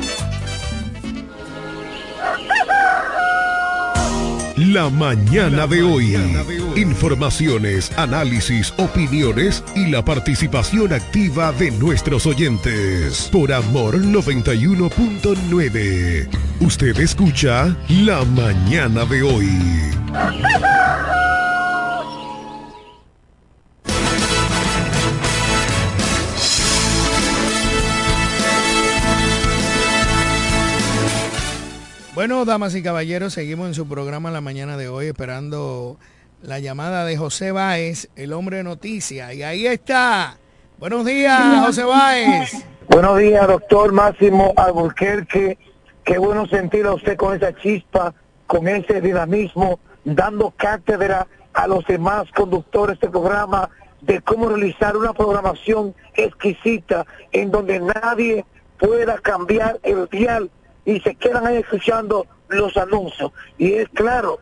[4.56, 6.16] La mañana de hoy.
[6.76, 13.30] Informaciones, análisis, opiniones y la participación activa de nuestros oyentes.
[13.32, 16.30] Por Amor 91.9.
[16.60, 19.50] Usted escucha La mañana de hoy.
[32.22, 35.98] Bueno, damas y caballeros, seguimos en su programa la mañana de hoy esperando
[36.44, 39.34] la llamada de José Báez, el hombre de noticia.
[39.34, 40.38] Y ahí está.
[40.78, 42.64] Buenos días, José Báez.
[42.90, 45.58] Buenos días, doctor Máximo Alburquerque.
[46.04, 48.14] Qué bueno sentir a usted con esa chispa,
[48.46, 53.68] con ese dinamismo, dando cátedra a los demás conductores del programa
[54.02, 58.46] de cómo realizar una programación exquisita en donde nadie
[58.78, 60.52] pueda cambiar el dial
[60.86, 63.32] y se quedan ahí escuchando los anuncios.
[63.58, 64.40] Y es claro,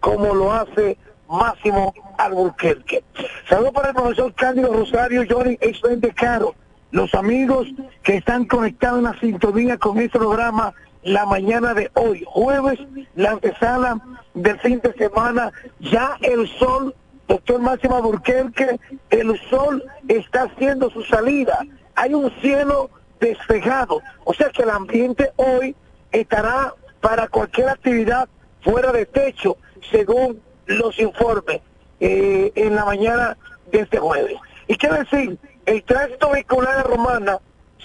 [0.00, 0.96] como lo hace
[1.28, 3.02] Máximo Alburquerque.
[3.48, 6.54] Saludos para el profesor Cándido Rosario, Johnny Expen de Caro,
[6.90, 7.68] los amigos
[8.02, 12.78] que están conectados en la sintonía con este programa la mañana de hoy, jueves,
[13.16, 14.00] la antesala
[14.34, 16.94] del fin de semana, ya el sol,
[17.28, 18.78] doctor Máximo Alburquerque,
[19.10, 21.58] el sol está haciendo su salida.
[21.96, 22.90] Hay un cielo
[23.20, 25.74] despejado, o sea que el ambiente hoy
[26.12, 28.28] estará para cualquier actividad
[28.62, 29.56] fuera de techo,
[29.90, 31.60] según los informes
[32.00, 33.36] eh, en la mañana
[33.70, 34.36] de este jueves.
[34.68, 37.38] Y qué decir, el tránsito vehicular de Romana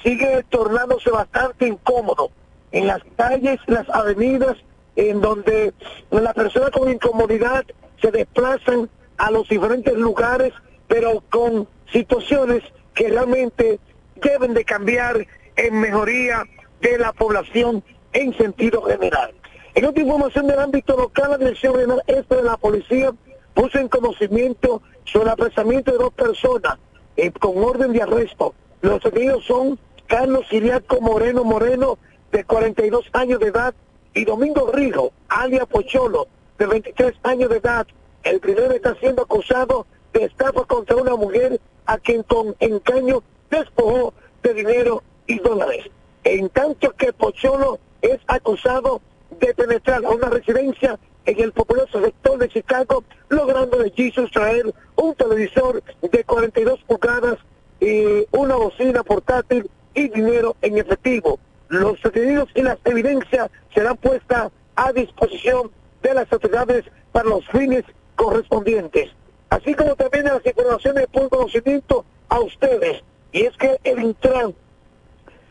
[0.04, 2.30] sigue tornándose bastante incómodo
[2.72, 4.58] en las calles, las avenidas,
[4.96, 5.74] en donde
[6.12, 7.66] las personas con incomodidad
[8.02, 10.54] se desplazan a los diferentes lugares,
[10.88, 12.64] pero con situaciones
[12.94, 13.80] que realmente
[14.16, 15.26] deben de cambiar
[15.56, 16.44] en mejoría
[16.82, 17.84] de la población
[18.18, 19.32] en sentido general.
[19.76, 23.14] En otra información del ámbito local, la Dirección Regional Este de la Policía
[23.54, 26.78] puso en conocimiento sobre el apresamiento de dos personas
[27.16, 28.56] eh, con orden de arresto.
[28.82, 32.00] Los detenidos son Carlos Siriaco Moreno Moreno,
[32.32, 33.76] de 42 años de edad,
[34.16, 37.86] y Domingo Rijo, alia Pocholo, de 23 años de edad.
[38.24, 44.16] El primero está siendo acusado de estafa contra una mujer a quien con engaño despojó
[44.42, 45.86] de dinero y dólares.
[46.24, 49.02] En tanto que Pocholo es acusado
[49.40, 54.74] de penetrar a una residencia en el populoso sector de Chicago, logrando de allí sustraer
[54.96, 57.38] un televisor de 42 pulgadas
[57.82, 61.40] y una bocina portátil y dinero en efectivo.
[61.68, 65.70] Los detenidos y las evidencias serán puestas a disposición
[66.02, 67.84] de las autoridades para los fines
[68.16, 69.10] correspondientes.
[69.50, 73.04] Así como también las informaciones por conocimiento a ustedes.
[73.34, 74.54] Y es que el Intran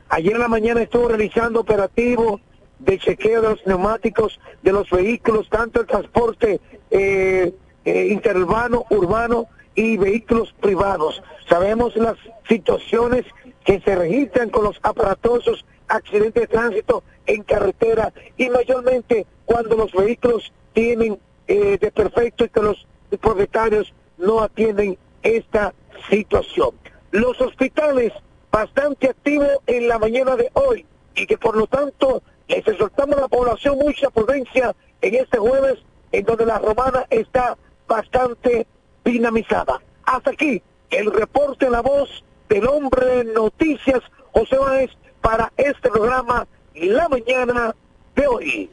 [0.09, 2.41] ayer en la mañana estuvo realizando operativos
[2.79, 7.55] de chequeo de los neumáticos de los vehículos, tanto el transporte eh,
[7.85, 11.23] eh, interurbano, urbano y vehículos privados.
[11.49, 12.17] Sabemos las
[12.49, 13.25] situaciones
[13.65, 19.93] que se registran con los aparatosos accidentes de tránsito en carretera y mayormente cuando los
[19.93, 22.87] vehículos tienen eh, de perfecto y que los
[23.21, 25.75] propietarios no atienden esta
[26.11, 26.71] situación.
[27.11, 28.13] Los hospitales
[28.51, 33.23] bastante activos en la mañana de hoy y que por lo tanto les exhortamos a
[33.23, 35.79] la población mucha prudencia en este jueves
[36.13, 37.57] en donde la romana está
[37.89, 38.67] bastante
[39.05, 39.81] dinamizada.
[40.05, 44.01] Hasta aquí el reporte en la voz del hombre noticias
[44.33, 44.91] José Báez
[45.21, 47.75] para este programa La Mañana
[48.15, 48.71] de hoy.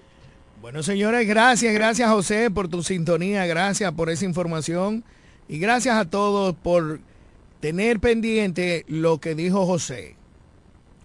[0.62, 5.04] Bueno, señores, gracias, gracias José por tu sintonía, gracias por esa información
[5.48, 7.00] y gracias a todos por
[7.64, 10.18] tener pendiente lo que dijo José.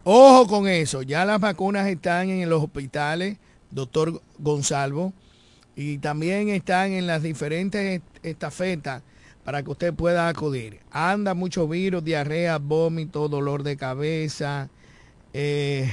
[0.02, 3.38] Ojo con eso, ya las vacunas están en los hospitales,
[3.70, 5.12] doctor Gonzalo,
[5.76, 9.04] y también están en las diferentes estafetas
[9.44, 10.80] para que usted pueda acudir.
[10.90, 14.68] Anda mucho virus, diarrea, vómito, dolor de cabeza,
[15.32, 15.88] Eh,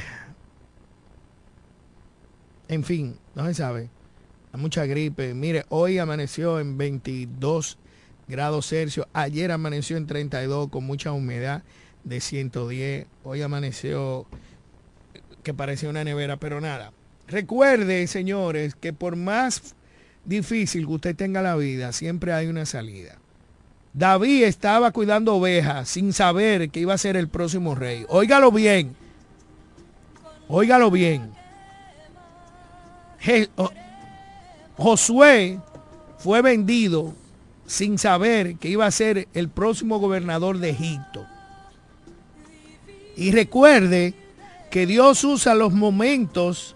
[2.69, 3.91] en fin, no se sabe.
[4.53, 5.35] Mucha gripe.
[5.35, 7.77] Mire, hoy amaneció en 22
[8.27, 9.07] grados Celsius.
[9.13, 11.63] Ayer amaneció en 32 con mucha humedad
[12.03, 13.07] de 110.
[13.23, 14.25] Hoy amaneció
[15.43, 16.91] que parecía una nevera, pero nada.
[17.27, 19.75] Recuerde, señores, que por más
[20.25, 23.17] difícil que usted tenga la vida, siempre hay una salida.
[23.93, 28.05] David estaba cuidando ovejas sin saber que iba a ser el próximo rey.
[28.09, 28.95] Óigalo bien.
[30.47, 31.31] Óigalo bien.
[34.77, 35.59] Josué
[36.17, 37.13] fue vendido
[37.65, 41.25] sin saber que iba a ser el próximo gobernador de Egipto.
[43.17, 44.13] Y recuerde
[44.69, 46.75] que Dios usa los momentos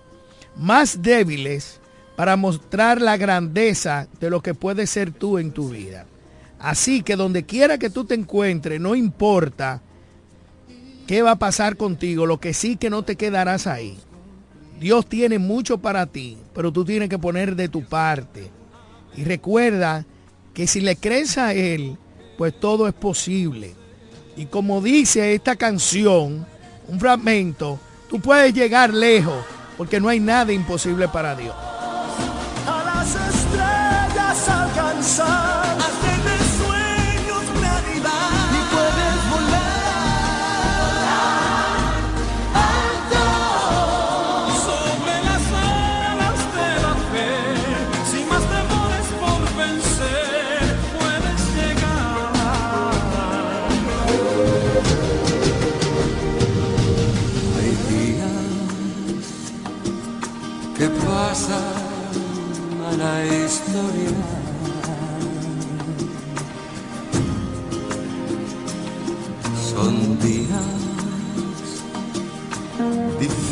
[0.56, 1.80] más débiles
[2.16, 6.06] para mostrar la grandeza de lo que puede ser tú en tu vida.
[6.60, 9.82] Así que donde quiera que tú te encuentres, no importa
[11.08, 13.98] qué va a pasar contigo, lo que sí que no te quedarás ahí.
[14.80, 18.50] Dios tiene mucho para ti, pero tú tienes que poner de tu parte.
[19.16, 20.06] Y recuerda
[20.54, 21.98] que si le crees a Él,
[22.38, 23.76] pues todo es posible.
[24.36, 26.46] Y como dice esta canción,
[26.88, 27.80] un fragmento,
[28.10, 29.44] tú puedes llegar lejos,
[29.78, 31.56] porque no hay nada imposible para Dios.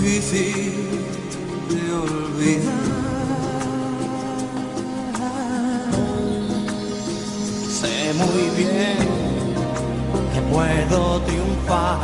[0.08, 0.74] Difíciles
[1.70, 2.74] de olvidar.
[7.80, 9.00] Sé muy bien
[10.34, 12.00] que puedo triunfar.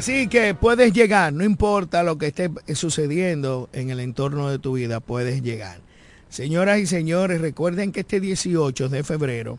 [0.00, 4.72] Así que puedes llegar, no importa lo que esté sucediendo en el entorno de tu
[4.72, 5.82] vida, puedes llegar.
[6.30, 9.58] Señoras y señores, recuerden que este 18 de febrero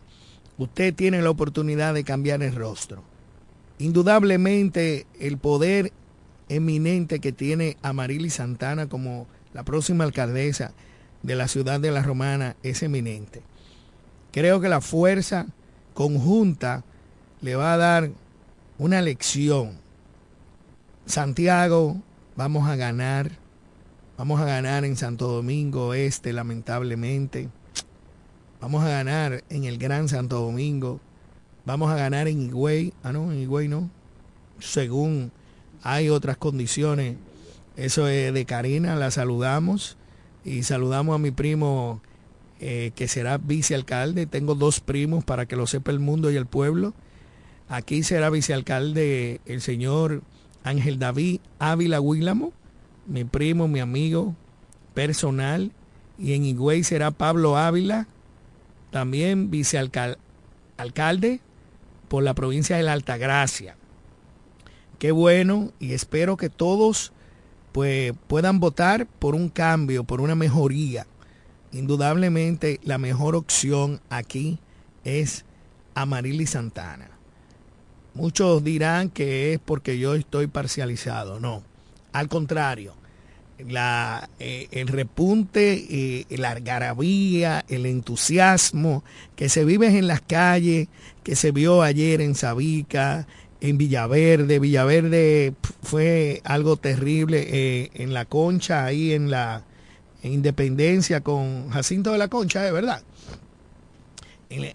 [0.58, 3.04] usted tiene la oportunidad de cambiar el rostro.
[3.78, 5.92] Indudablemente el poder
[6.48, 10.72] eminente que tiene Amarili Santana como la próxima alcaldesa
[11.22, 13.42] de la ciudad de La Romana es eminente.
[14.32, 15.46] Creo que la fuerza
[15.94, 16.82] conjunta
[17.42, 18.10] le va a dar
[18.78, 19.81] una lección
[21.06, 22.00] Santiago,
[22.36, 23.32] vamos a ganar.
[24.16, 27.48] Vamos a ganar en Santo Domingo Este, lamentablemente.
[28.60, 31.00] Vamos a ganar en el Gran Santo Domingo.
[31.64, 32.92] Vamos a ganar en Higüey.
[33.02, 33.90] Ah, no, en Higüey no.
[34.60, 35.32] Según
[35.82, 37.16] hay otras condiciones.
[37.76, 39.96] Eso es de Karina, la saludamos.
[40.44, 42.00] Y saludamos a mi primo
[42.60, 44.26] eh, que será vicealcalde.
[44.26, 46.94] Tengo dos primos para que lo sepa el mundo y el pueblo.
[47.68, 50.22] Aquí será vicealcalde el señor
[50.64, 52.52] Ángel David Ávila Huílamo,
[53.06, 54.34] mi primo, mi amigo
[54.94, 55.72] personal.
[56.18, 58.06] Y en Higüey será Pablo Ávila,
[58.90, 61.40] también vicealcalde
[62.08, 63.76] por la provincia de la Altagracia.
[64.98, 67.12] Qué bueno y espero que todos
[67.72, 71.06] pues, puedan votar por un cambio, por una mejoría.
[71.72, 74.58] Indudablemente la mejor opción aquí
[75.04, 75.44] es
[75.94, 77.11] Amarili Santana.
[78.14, 81.40] Muchos dirán que es porque yo estoy parcializado.
[81.40, 81.62] No,
[82.12, 82.94] al contrario.
[83.58, 89.04] La, eh, el repunte, eh, la algarabía, el entusiasmo
[89.36, 90.88] que se vive en las calles,
[91.22, 93.28] que se vio ayer en Sabica,
[93.60, 94.58] en Villaverde.
[94.58, 99.64] Villaverde fue algo terrible eh, en la concha, ahí en la
[100.22, 103.02] en Independencia con Jacinto de la Concha, de verdad.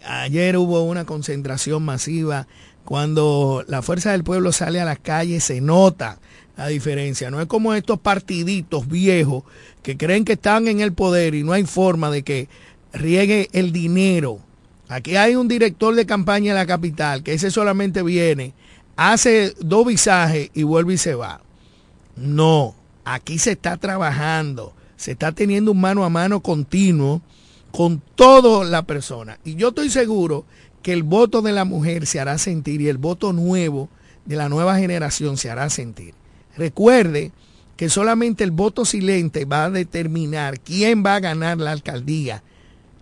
[0.05, 2.47] Ayer hubo una concentración masiva
[2.87, 6.19] Cuando la fuerza del pueblo sale a las calles se nota
[6.55, 7.29] la diferencia.
[7.29, 9.43] No es como estos partiditos viejos
[9.83, 12.47] que creen que están en el poder y no hay forma de que
[12.93, 14.39] riegue el dinero.
[14.87, 18.53] Aquí hay un director de campaña en la capital que ese solamente viene,
[18.95, 21.41] hace dos visajes y vuelve y se va.
[22.15, 22.73] No,
[23.03, 27.21] aquí se está trabajando, se está teniendo un mano a mano continuo
[27.73, 29.39] con toda la persona.
[29.43, 30.45] Y yo estoy seguro
[30.87, 33.89] que el voto de la mujer se hará sentir y el voto nuevo
[34.23, 36.13] de la nueva generación se hará sentir.
[36.55, 37.33] Recuerde
[37.75, 42.41] que solamente el voto silente va a determinar quién va a ganar la alcaldía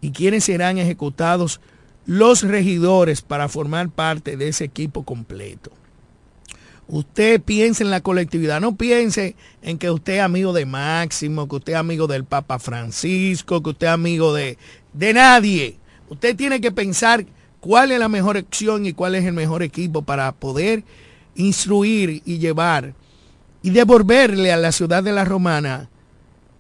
[0.02, 1.62] y quiénes serán ejecutados
[2.08, 5.70] los regidores para formar parte de ese equipo completo.
[6.88, 11.58] Usted piense en la colectividad, no piense en que usted es amigo de Máximo, que
[11.58, 14.58] usted es amigo del Papa Francisco, que usted es amigo de,
[14.94, 15.78] de nadie.
[16.10, 17.28] Usted tiene que pensar
[17.66, 20.84] cuál es la mejor opción y cuál es el mejor equipo para poder
[21.34, 22.94] instruir y llevar
[23.64, 25.90] y devolverle a la ciudad de la Romana,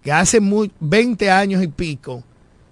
[0.01, 0.39] que hace
[0.79, 2.23] 20 años y pico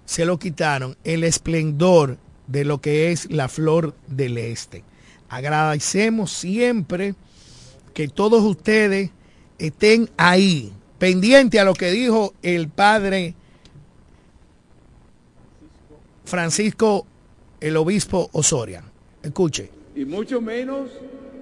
[0.04, 2.18] se lo quitaron, el esplendor
[2.48, 4.82] de lo que es la flor del este.
[5.28, 7.14] Agradecemos siempre
[7.94, 9.10] que todos ustedes
[9.60, 13.36] estén ahí, pendiente a lo que dijo el padre
[16.24, 17.06] Francisco,
[17.66, 18.84] el obispo Osoria.
[19.22, 19.70] Escuche.
[19.96, 20.90] Y mucho menos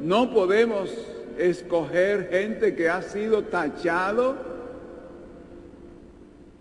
[0.01, 0.89] no podemos
[1.37, 4.37] escoger gente que ha sido tachado,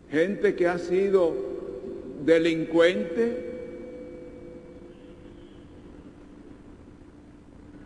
[0.09, 1.35] gente que ha sido
[2.25, 3.51] delincuente,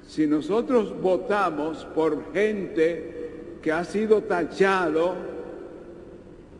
[0.07, 5.13] Si nosotros votamos por gente que ha sido tachado,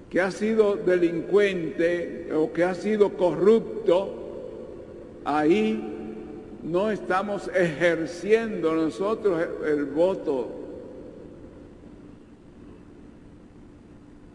[0.10, 4.25] que ha sido delincuente o que ha sido corrupto,
[5.26, 5.84] ahí
[6.64, 10.50] no estamos ejerciendo nosotros el voto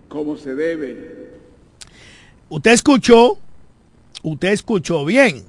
[0.08, 1.30] como se debe.
[2.48, 3.38] Usted escuchó,
[4.22, 5.44] usted escuchó bien.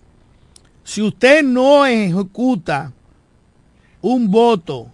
[0.83, 2.93] Si usted no ejecuta
[4.01, 4.87] un voto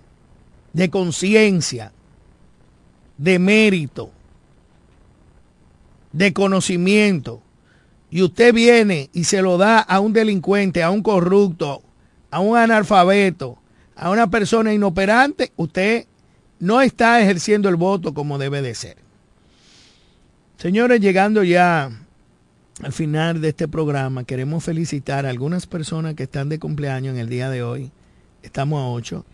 [0.73, 1.91] de conciencia,
[3.17, 4.11] de mérito,
[6.11, 7.41] de conocimiento,
[8.09, 11.81] y usted viene y se lo da a un delincuente, a un corrupto,
[12.31, 13.57] a un analfabeto,
[13.95, 16.05] a una persona inoperante, usted
[16.59, 18.97] no está ejerciendo el voto como debe de ser.
[20.57, 21.91] Señores, llegando ya
[22.81, 27.19] al final de este programa, queremos felicitar a algunas personas que están de cumpleaños en
[27.19, 27.91] el día de hoy.
[28.43, 29.25] Estamos a 8.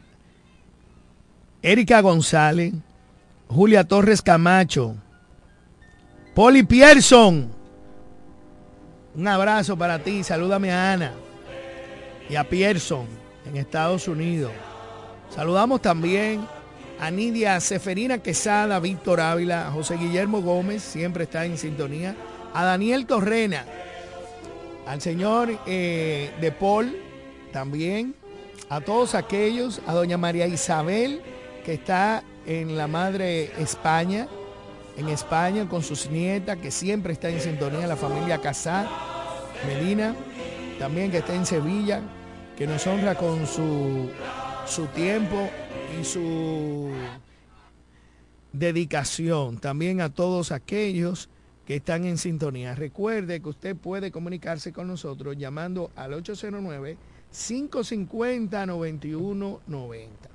[1.62, 2.74] Erika González,
[3.48, 4.96] Julia Torres Camacho,
[6.34, 7.63] Poli Pierson.
[9.16, 11.14] Un abrazo para ti, salúdame a Ana
[12.28, 13.06] y a Pierson
[13.46, 14.52] en Estados Unidos.
[15.30, 16.48] Saludamos también
[17.00, 22.16] a Nidia Seferina Quesada, Víctor Ávila, José Guillermo Gómez, siempre está en sintonía,
[22.56, 23.66] a Daniel Torrena,
[24.88, 26.98] al señor eh, de Paul
[27.52, 28.16] también,
[28.70, 31.22] a todos aquellos, a doña María Isabel,
[31.64, 34.28] que está en la Madre España,
[34.98, 38.88] en España con sus nietas, que siempre está en sintonía, la familia Casá,
[39.68, 40.16] Medina,
[40.80, 42.02] también que está en Sevilla,
[42.58, 44.10] que nos honra con su,
[44.66, 45.50] su tiempo
[46.00, 46.92] y su
[48.52, 49.58] dedicación.
[49.58, 51.30] También a todos aquellos
[51.66, 52.76] que están en sintonía.
[52.76, 56.98] Recuerde que usted puede comunicarse con nosotros llamando al 809
[57.34, 60.33] 550-9190.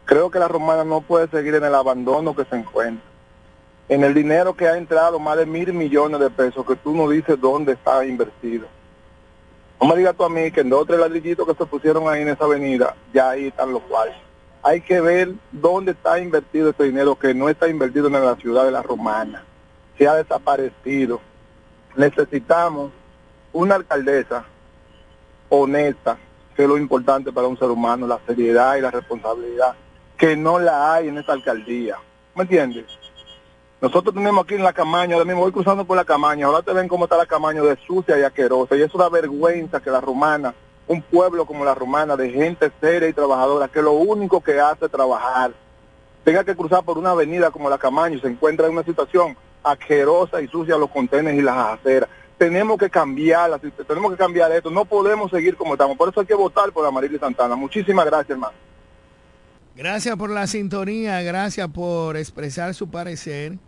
[0.04, 3.02] Creo que la romana no puede seguir en el abandono que se encuentra.
[3.88, 7.08] En el dinero que ha entrado, más de mil millones de pesos, que tú no
[7.08, 8.66] dices dónde está invertido.
[9.80, 12.06] No me digas tú a mí que en dos o tres ladrillitos que se pusieron
[12.06, 14.25] ahí en esa avenida, ya ahí están los cuartos
[14.66, 18.64] hay que ver dónde está invertido este dinero que no está invertido en la ciudad
[18.64, 19.44] de la Romana.
[19.96, 21.20] Se ha desaparecido.
[21.94, 22.90] Necesitamos
[23.52, 24.44] una alcaldesa
[25.50, 26.18] honesta,
[26.56, 29.76] que es lo importante para un ser humano, la seriedad y la responsabilidad.
[30.18, 31.98] que no la hay en esta alcaldía.
[32.34, 32.86] ¿Me entiendes?
[33.80, 36.72] Nosotros tenemos aquí en la Camaña, ahora mismo voy cruzando por la Camaña, ahora te
[36.72, 40.00] ven cómo está la Camaña de sucia y asquerosa, y eso da vergüenza que la
[40.00, 40.54] romana,
[40.88, 44.86] un pueblo como la romana, de gente seria y trabajadora, que lo único que hace
[44.86, 45.52] es trabajar,
[46.24, 49.36] tenga que cruzar por una avenida como la Camaña y se encuentra en una situación
[49.62, 52.08] asquerosa y sucia los contenes y las aceras.
[52.38, 56.26] Tenemos que cambiarla, tenemos que cambiar esto, no podemos seguir como estamos, por eso hay
[56.26, 57.56] que votar por Amarili Santana.
[57.56, 58.54] Muchísimas gracias, hermano.
[59.74, 63.58] Gracias por la sintonía, gracias por expresar su parecer.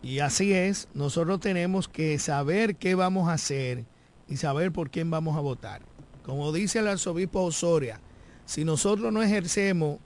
[0.00, 3.84] Y así es, nosotros tenemos que saber qué vamos a hacer
[4.28, 5.82] y saber por quién vamos a votar.
[6.28, 8.02] Como dice el arzobispo Osoria,
[8.44, 9.98] si nosotros no ejercemos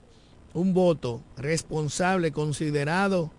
[0.54, 3.32] un voto responsable, considerado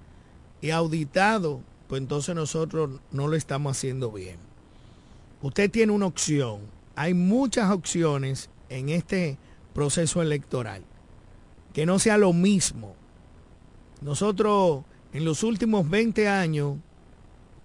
[0.60, 4.36] y auditado, pues entonces nosotros no lo estamos haciendo bien.
[5.42, 6.60] Usted tiene una opción.
[6.98, 9.38] Hay muchas opciones en este
[9.74, 10.84] proceso electoral
[11.72, 12.96] que no sea lo mismo.
[14.02, 16.76] Nosotros en los últimos 20 años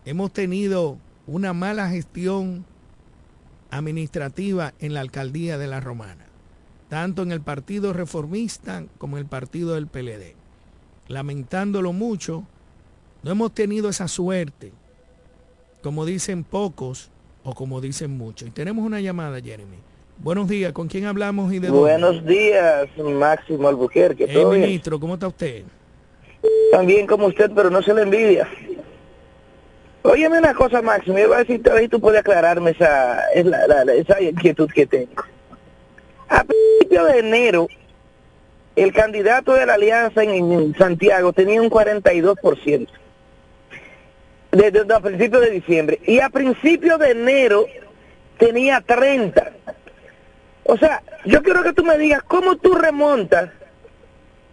[0.04, 0.96] hemos tenido
[1.26, 2.64] una mala gestión
[3.70, 6.26] administrativa en la alcaldía de La Romana,
[6.88, 10.34] tanto en el Partido Reformista como en el Partido del PLD.
[11.08, 12.44] Lamentándolo mucho,
[13.22, 14.72] no hemos tenido esa suerte,
[15.82, 17.10] como dicen pocos
[17.44, 18.48] o como dicen muchos.
[18.48, 19.78] Y tenemos una llamada, Jeremy.
[20.18, 21.80] Buenos días, ¿con quién hablamos y de dónde?
[21.80, 24.26] Buenos días, Máximo Albuquerque.
[24.28, 25.62] Eh, ministro, ¿cómo está usted?
[26.72, 28.48] También como usted, pero no se le envidia.
[30.03, 33.44] Óyeme una cosa, Máximo, yo voy a decir, ver si tú puedes aclararme esa, es
[33.44, 35.24] la, la, esa inquietud que tengo.
[36.28, 37.68] A principio de enero,
[38.76, 42.88] el candidato de la alianza en, Santiago tenía un 42%.
[44.53, 46.01] Desde de, a principios de diciembre.
[46.07, 47.66] Y a principios de enero
[48.38, 49.53] tenía 30.
[50.64, 53.51] O sea, yo quiero que tú me digas cómo tú remontas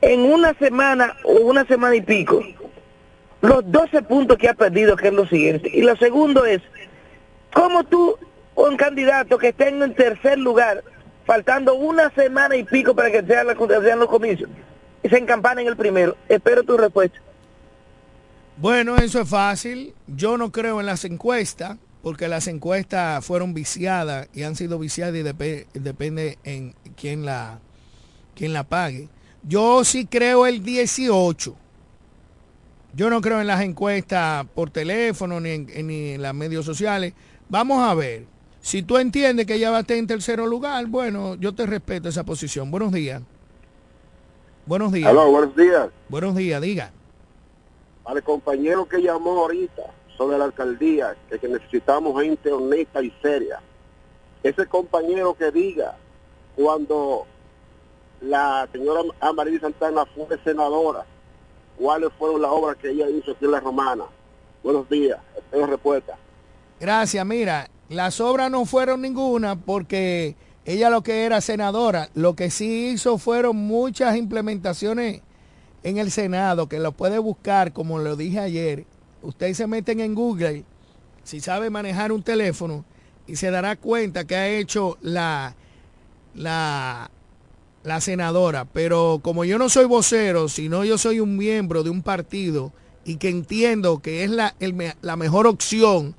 [0.02, 2.44] en una semana o una semana y pico
[3.42, 5.70] los 12 puntos que ha perdido, que es lo siguiente.
[5.74, 6.62] Y lo segundo es,
[7.54, 8.18] ¿cómo tú,
[8.56, 10.84] un candidato que esté en tercer lugar,
[11.26, 14.50] faltando una semana y pico para que sean, los comicios,
[15.04, 16.16] y se encampana en el primero?
[16.30, 17.20] Espero tu respuesta.
[18.58, 19.94] Bueno, eso es fácil.
[20.08, 25.16] Yo no creo en las encuestas porque las encuestas fueron viciadas y han sido viciadas
[25.16, 27.60] y dep depende en quién la,
[28.36, 29.10] quién la pague.
[29.44, 31.56] Yo sí creo el 18.
[32.96, 37.14] Yo no creo en las encuestas por teléfono ni en, ni en las medios sociales.
[37.50, 38.26] Vamos a ver.
[38.62, 42.08] Si tú entiendes que ella va a estar en tercer lugar, bueno, yo te respeto
[42.08, 42.72] esa posición.
[42.72, 43.22] Buenos días.
[44.66, 45.10] Buenos días.
[45.10, 45.90] Aló, buenos días.
[46.08, 46.92] Buenos días, diga.
[48.06, 49.84] Al compañero que llamó ahorita,
[50.18, 53.60] sobre la alcaldía, que, que necesitamos gente honesta y seria.
[54.42, 55.98] Ese compañero que diga
[56.56, 57.26] cuando
[58.22, 61.06] la señora Amarili Santana fue senadora,
[61.78, 64.04] cuáles fueron las obras que ella hizo aquí en La Romana.
[64.64, 65.20] Buenos días,
[65.52, 66.18] tengo respuesta.
[66.80, 72.50] Gracias, mira, las obras no fueron ninguna porque ella lo que era senadora, lo que
[72.50, 75.22] sí hizo fueron muchas implementaciones
[75.84, 78.86] en el Senado, que lo puede buscar, como lo dije ayer,
[79.22, 80.64] ustedes se meten en Google,
[81.24, 82.84] si sabe manejar un teléfono,
[83.28, 85.56] y se dará cuenta que ha hecho la,
[86.34, 87.12] la,
[87.86, 88.66] la senadora.
[88.66, 92.74] Pero como yo no soy vocero, sino yo soy un miembro de un partido
[93.06, 96.16] y que entiendo que es la, el, la mejor opción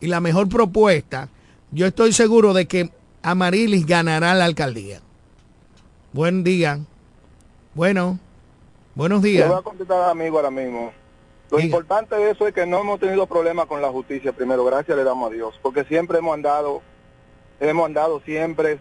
[0.00, 1.28] y la mejor propuesta,
[1.70, 2.90] yo estoy seguro de que
[3.22, 5.00] Amarilis ganará la alcaldía.
[6.12, 6.80] Buen día.
[7.74, 8.18] Bueno,
[8.94, 9.48] buenos días.
[9.48, 10.92] Voy a contestar amigo ahora mismo.
[11.50, 14.96] Lo importante de eso es que no hemos tenido problemas con la justicia primero, gracias
[14.96, 16.82] le damos a Dios, porque siempre hemos andado,
[17.60, 18.80] hemos andado siempre,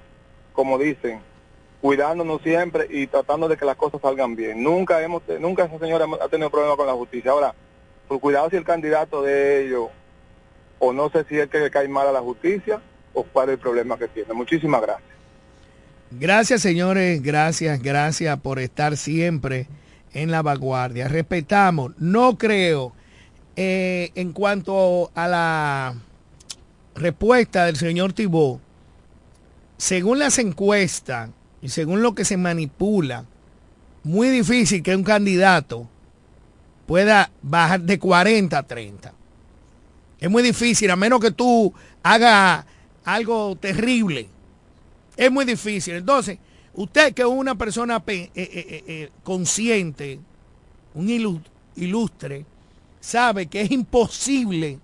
[0.53, 1.21] como dicen,
[1.85, 4.63] cuidándonos siempre y tratando de que las cosas salgan bien.
[4.63, 7.29] Nunca hemos, nunca esa señora ha tenido problemas con la justicia.
[7.29, 7.53] Ahora,
[8.07, 9.89] por cuidado si el candidato de ellos,
[10.79, 12.81] o no sé si es que le cae mal a la justicia,
[13.13, 14.33] o cuál es el problema que tiene.
[14.33, 15.11] Muchísimas gracias.
[16.09, 19.67] Gracias señores, gracias, gracias por estar siempre
[20.11, 21.07] en la vanguardia.
[21.07, 22.93] Respetamos, no creo
[23.55, 25.93] eh, en cuanto a la
[26.95, 28.59] respuesta del señor Tibó,
[29.77, 31.29] según las encuestas
[31.61, 33.25] y según lo que se manipula,
[34.03, 35.87] muy difícil que un candidato
[36.85, 39.13] pueda bajar de 40 a 30.
[40.19, 42.65] Es muy difícil, a menos que tú hagas
[43.03, 44.27] algo terrible.
[45.17, 45.95] Es muy difícil.
[45.95, 46.37] Entonces,
[46.75, 50.19] Usted que es una persona eh, eh, eh, consciente,
[50.93, 51.41] un
[51.75, 52.45] ilustre,
[52.99, 54.79] sabe que es imposible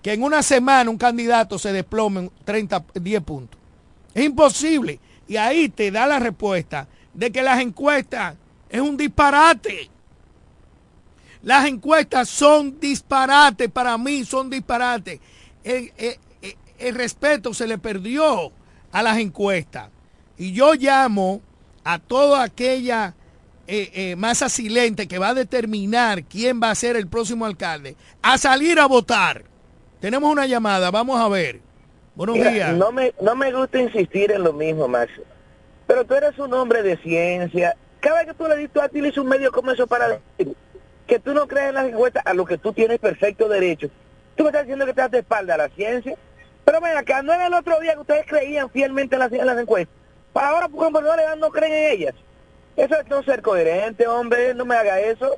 [0.00, 3.60] que en una semana un candidato se desplome en 30, 10 puntos.
[4.14, 4.98] Es imposible.
[5.26, 8.36] Y ahí te da la respuesta de que las encuestas
[8.68, 9.90] Es un disparate.
[11.42, 15.20] Las encuestas son disparates, para mí son disparates.
[15.62, 15.92] El,
[16.78, 18.50] el, respeto se le perdió
[18.90, 19.90] a las encuestas.
[20.38, 21.42] Y yo llamo
[21.84, 23.14] a toda aquella
[23.66, 27.96] eh, eh, masa silente que va a determinar quién va a ser el próximo alcalde
[28.22, 29.44] a salir a votar.
[30.00, 31.60] Tenemos una llamada, vamos a ver.
[32.14, 32.74] Buenos días.
[32.76, 35.12] No me, no me gusta insistir en lo mismo, Max.
[35.86, 37.76] Pero tú eres un hombre de ciencia.
[38.00, 40.54] Cada vez que tú le dices, a ti le un medio como eso para decir
[41.06, 43.88] que tú no crees en las encuestas, a lo que tú tienes perfecto derecho.
[44.36, 46.16] Tú me estás diciendo que te das de espalda a la ciencia.
[46.64, 49.46] Pero ven acá, no era el otro día que ustedes creían fielmente en las, en
[49.46, 49.94] las encuestas.
[50.32, 52.14] Para ahora, porque no le dan, no creen en ellas.
[52.76, 55.36] Eso es no ser coherente, hombre, no me haga eso.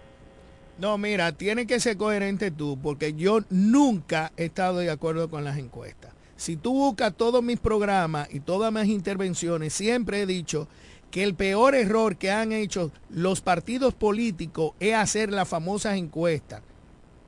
[0.78, 5.42] No, mira, tiene que ser coherente tú, porque yo nunca he estado de acuerdo con
[5.44, 6.15] las encuestas.
[6.36, 10.68] Si tú buscas todos mis programas y todas mis intervenciones, siempre he dicho
[11.10, 16.62] que el peor error que han hecho los partidos políticos es hacer las famosas encuestas,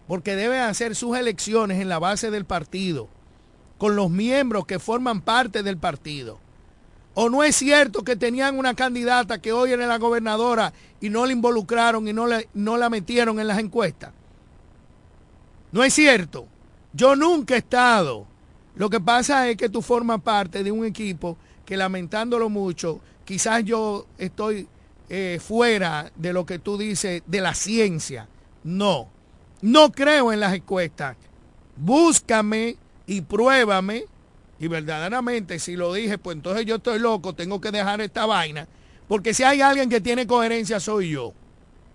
[0.06, 3.08] porque deben hacer sus elecciones en la base del partido,
[3.78, 6.38] con los miembros que forman parte del partido.
[7.14, 11.26] ¿O no es cierto que tenían una candidata que hoy era la gobernadora y no
[11.26, 14.12] la involucraron y no, le, no la metieron en las encuestas?
[15.72, 16.46] No es cierto.
[16.92, 18.26] Yo nunca he estado.
[18.78, 23.64] Lo que pasa es que tú formas parte de un equipo que lamentándolo mucho, quizás
[23.64, 24.68] yo estoy
[25.08, 28.28] eh, fuera de lo que tú dices de la ciencia.
[28.62, 29.08] No,
[29.62, 31.16] no creo en las encuestas.
[31.76, 32.76] Búscame
[33.06, 34.04] y pruébame.
[34.60, 38.68] Y verdaderamente, si lo dije, pues entonces yo estoy loco, tengo que dejar esta vaina.
[39.08, 41.32] Porque si hay alguien que tiene coherencia, soy yo.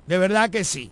[0.05, 0.91] De verdad que sí.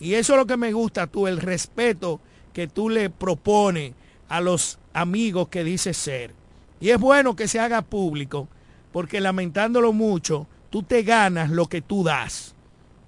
[0.00, 2.18] Y eso es lo que me gusta tú, el respeto
[2.54, 3.92] que tú le propones
[4.28, 6.34] a los amigos que dices ser.
[6.80, 8.48] Y es bueno que se haga público,
[8.92, 12.54] porque lamentándolo mucho, tú te ganas lo que tú das.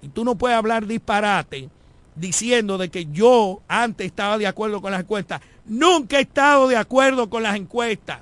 [0.01, 1.69] Y tú no puedes hablar disparate
[2.15, 5.41] diciendo de que yo antes estaba de acuerdo con las encuestas.
[5.65, 8.21] Nunca he estado de acuerdo con las encuestas.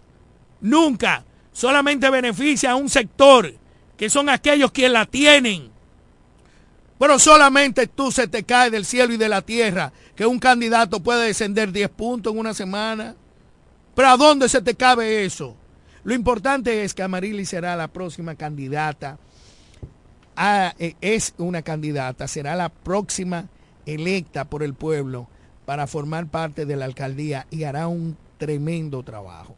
[0.62, 1.24] Nunca.
[1.52, 3.54] Solamente beneficia a un sector,
[3.98, 5.70] que son aquellos quienes la tienen.
[6.98, 11.00] Pero solamente tú se te cae del cielo y de la tierra que un candidato
[11.00, 13.16] puede descender 10 puntos en una semana.
[14.00, 15.58] Pero ¿a dónde se te cabe eso?
[16.06, 19.20] Lo importante es que Amarili será la próxima candidata.
[20.80, 23.50] Eh, es una candidata, será la próxima
[23.86, 25.28] electa por el pueblo
[25.66, 29.58] para formar parte de la alcaldía y hará un tremendo trabajo.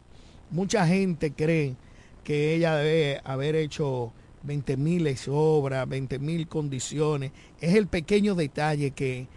[0.49, 1.75] Mucha gente cree
[2.23, 4.11] que ella debe haber hecho
[4.41, 7.31] 20 mil obras, 20 mil condiciones.
[7.59, 9.27] Es el pequeño detalle que,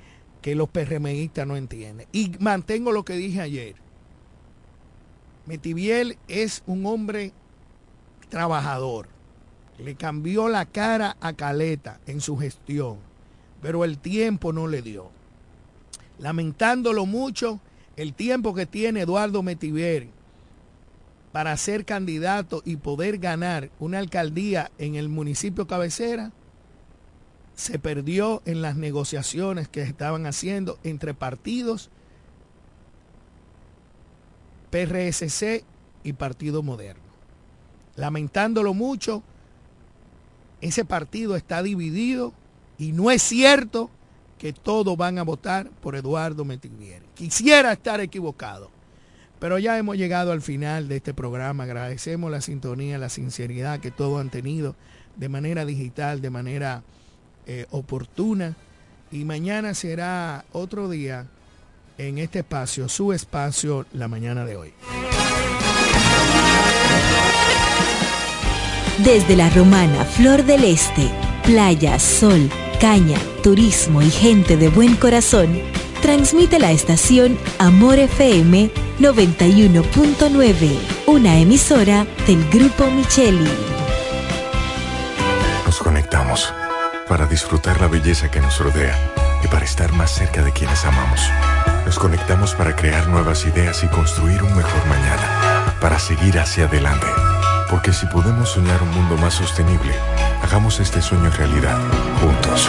[0.41, 2.07] que los PRMistas no entienden.
[2.11, 3.84] Y mantengo lo que dije ayer.
[5.47, 7.33] Metiviel es un hombre
[8.29, 9.09] trabajador.
[9.79, 12.99] Le cambió la cara a Caleta en su gestión,
[13.61, 15.11] pero el tiempo no le dio.
[16.19, 17.61] Lamentándolo mucho,
[17.97, 20.11] el tiempo que tiene Eduardo Metiviel
[21.33, 26.31] para ser candidato y poder ganar una alcaldía en el municipio cabecera,
[27.57, 31.91] se perdió en las negociaciones que estaban haciendo entre partidos
[34.75, 35.63] PRSC
[36.03, 37.05] y Partido Moderno.
[37.95, 39.23] Lamentándolo mucho,
[40.61, 42.33] ese partido está dividido
[42.77, 43.89] y no es cierto
[44.37, 47.03] que todos van a votar por Eduardo Metivier.
[47.15, 48.69] Quisiera estar equivocado,
[49.39, 51.63] pero ya hemos llegado al final de este programa.
[51.63, 54.75] Agradecemos la sintonía, la sinceridad que todos han tenido
[55.15, 56.83] de manera digital, de manera
[57.47, 58.57] eh, oportuna.
[59.13, 61.29] Y mañana será otro día
[61.99, 64.75] en este espacio, su espacio, la mañana de hoy.
[68.99, 71.11] Desde la romana Flor del Este,
[71.45, 72.49] playa, sol,
[72.81, 75.61] caña, turismo y gente de buen corazón,
[76.01, 78.71] transmite la estación Amor FM
[79.01, 83.51] 91.9, una emisora del Grupo Micheli.
[85.67, 86.53] Nos conectamos
[87.09, 88.97] para disfrutar la belleza que nos rodea
[89.43, 91.21] y para estar más cerca de quienes amamos.
[91.85, 97.07] Nos conectamos para crear nuevas ideas y construir un mejor mañana, para seguir hacia adelante.
[97.69, 99.95] Porque si podemos soñar un mundo más sostenible,
[100.43, 101.79] hagamos este sueño realidad,
[102.21, 102.69] juntos.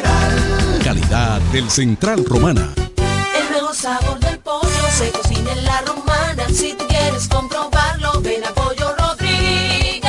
[1.51, 2.73] del Central Romana.
[3.37, 6.47] El mejor sabor del pollo se cocina en la romana.
[6.47, 10.07] Si tú quieres comprobarlo, ven a Pollo Rodríguez.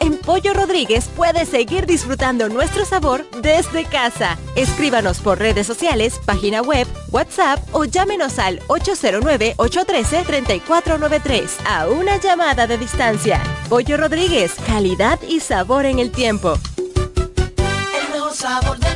[0.00, 4.38] En Pollo Rodríguez puedes seguir disfrutando nuestro sabor desde casa.
[4.56, 12.78] Escríbanos por redes sociales, página web, WhatsApp o llámenos al 809-813-3493 a una llamada de
[12.78, 13.42] distancia.
[13.68, 16.58] Pollo Rodríguez, calidad y sabor en el tiempo.
[16.78, 18.87] El mejor sabor del pollo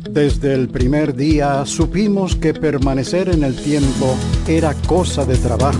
[0.09, 4.15] Desde el primer día supimos que permanecer en el tiempo
[4.47, 5.79] era cosa de trabajo.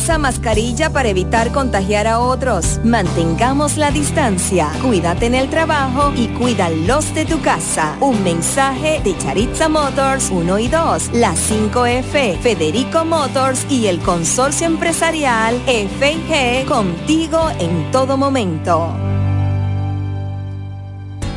[0.17, 2.79] mascarilla para evitar contagiar a otros.
[2.83, 4.69] Mantengamos la distancia.
[4.81, 7.95] Cuídate en el trabajo y cuídalos de tu casa.
[8.01, 14.65] Un mensaje de Charitza Motors 1 y 2, la 5F, Federico Motors y el consorcio
[14.65, 18.95] empresarial FIG contigo en todo momento.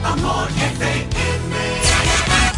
[0.02, 1.14] Amor FM.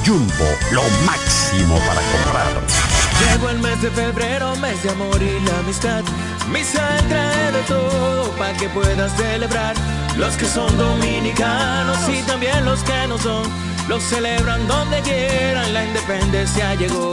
[0.06, 2.95] Jumbo, lo máximo para comprar.
[3.20, 6.02] Llegó el mes de febrero, mes de amor y la amistad.
[6.50, 9.74] Misa trae de todo para que puedas celebrar.
[10.16, 13.44] Los que son dominicanos y también los que no son,
[13.88, 15.72] los celebran donde quieran.
[15.74, 17.12] La independencia llegó.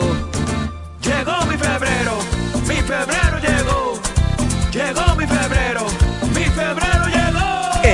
[1.02, 2.18] Llegó mi febrero,
[2.68, 4.00] mi febrero llegó.
[4.72, 6.03] Llegó mi febrero, mi.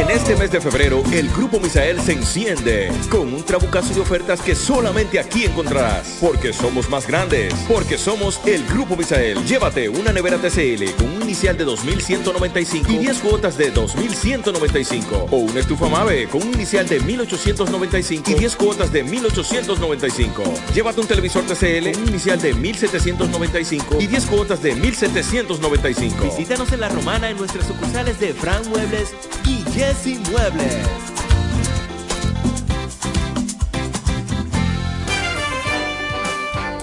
[0.10, 4.42] En este mes de febrero, el Grupo Misael se enciende con un trabucazo de ofertas
[4.42, 6.18] que solamente aquí encontrarás.
[6.20, 9.38] Porque somos más grandes, porque somos el Grupo Misael.
[9.46, 15.28] Llévate una nevera TCL con un inicial de 2.195 y 10 cuotas de 2.195.
[15.30, 20.74] O una estufa Mave con un inicial de 1.895 y 10 cuotas de 1.895.
[20.74, 26.24] Llévate un televisor TCL con un inicial de 1.795 y 10 cuotas de 1.795.
[26.24, 29.14] Visítanos en La Romana en nuestras sucursales de Fran Muebles
[29.46, 30.76] y Jesse Muebles.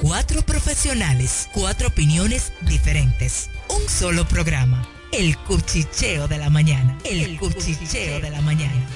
[0.01, 3.51] Cuatro profesionales, cuatro opiniones diferentes.
[3.69, 4.87] Un solo programa.
[5.13, 6.97] El cuchicheo de la mañana.
[7.05, 8.87] El cuchicheo de la mañana.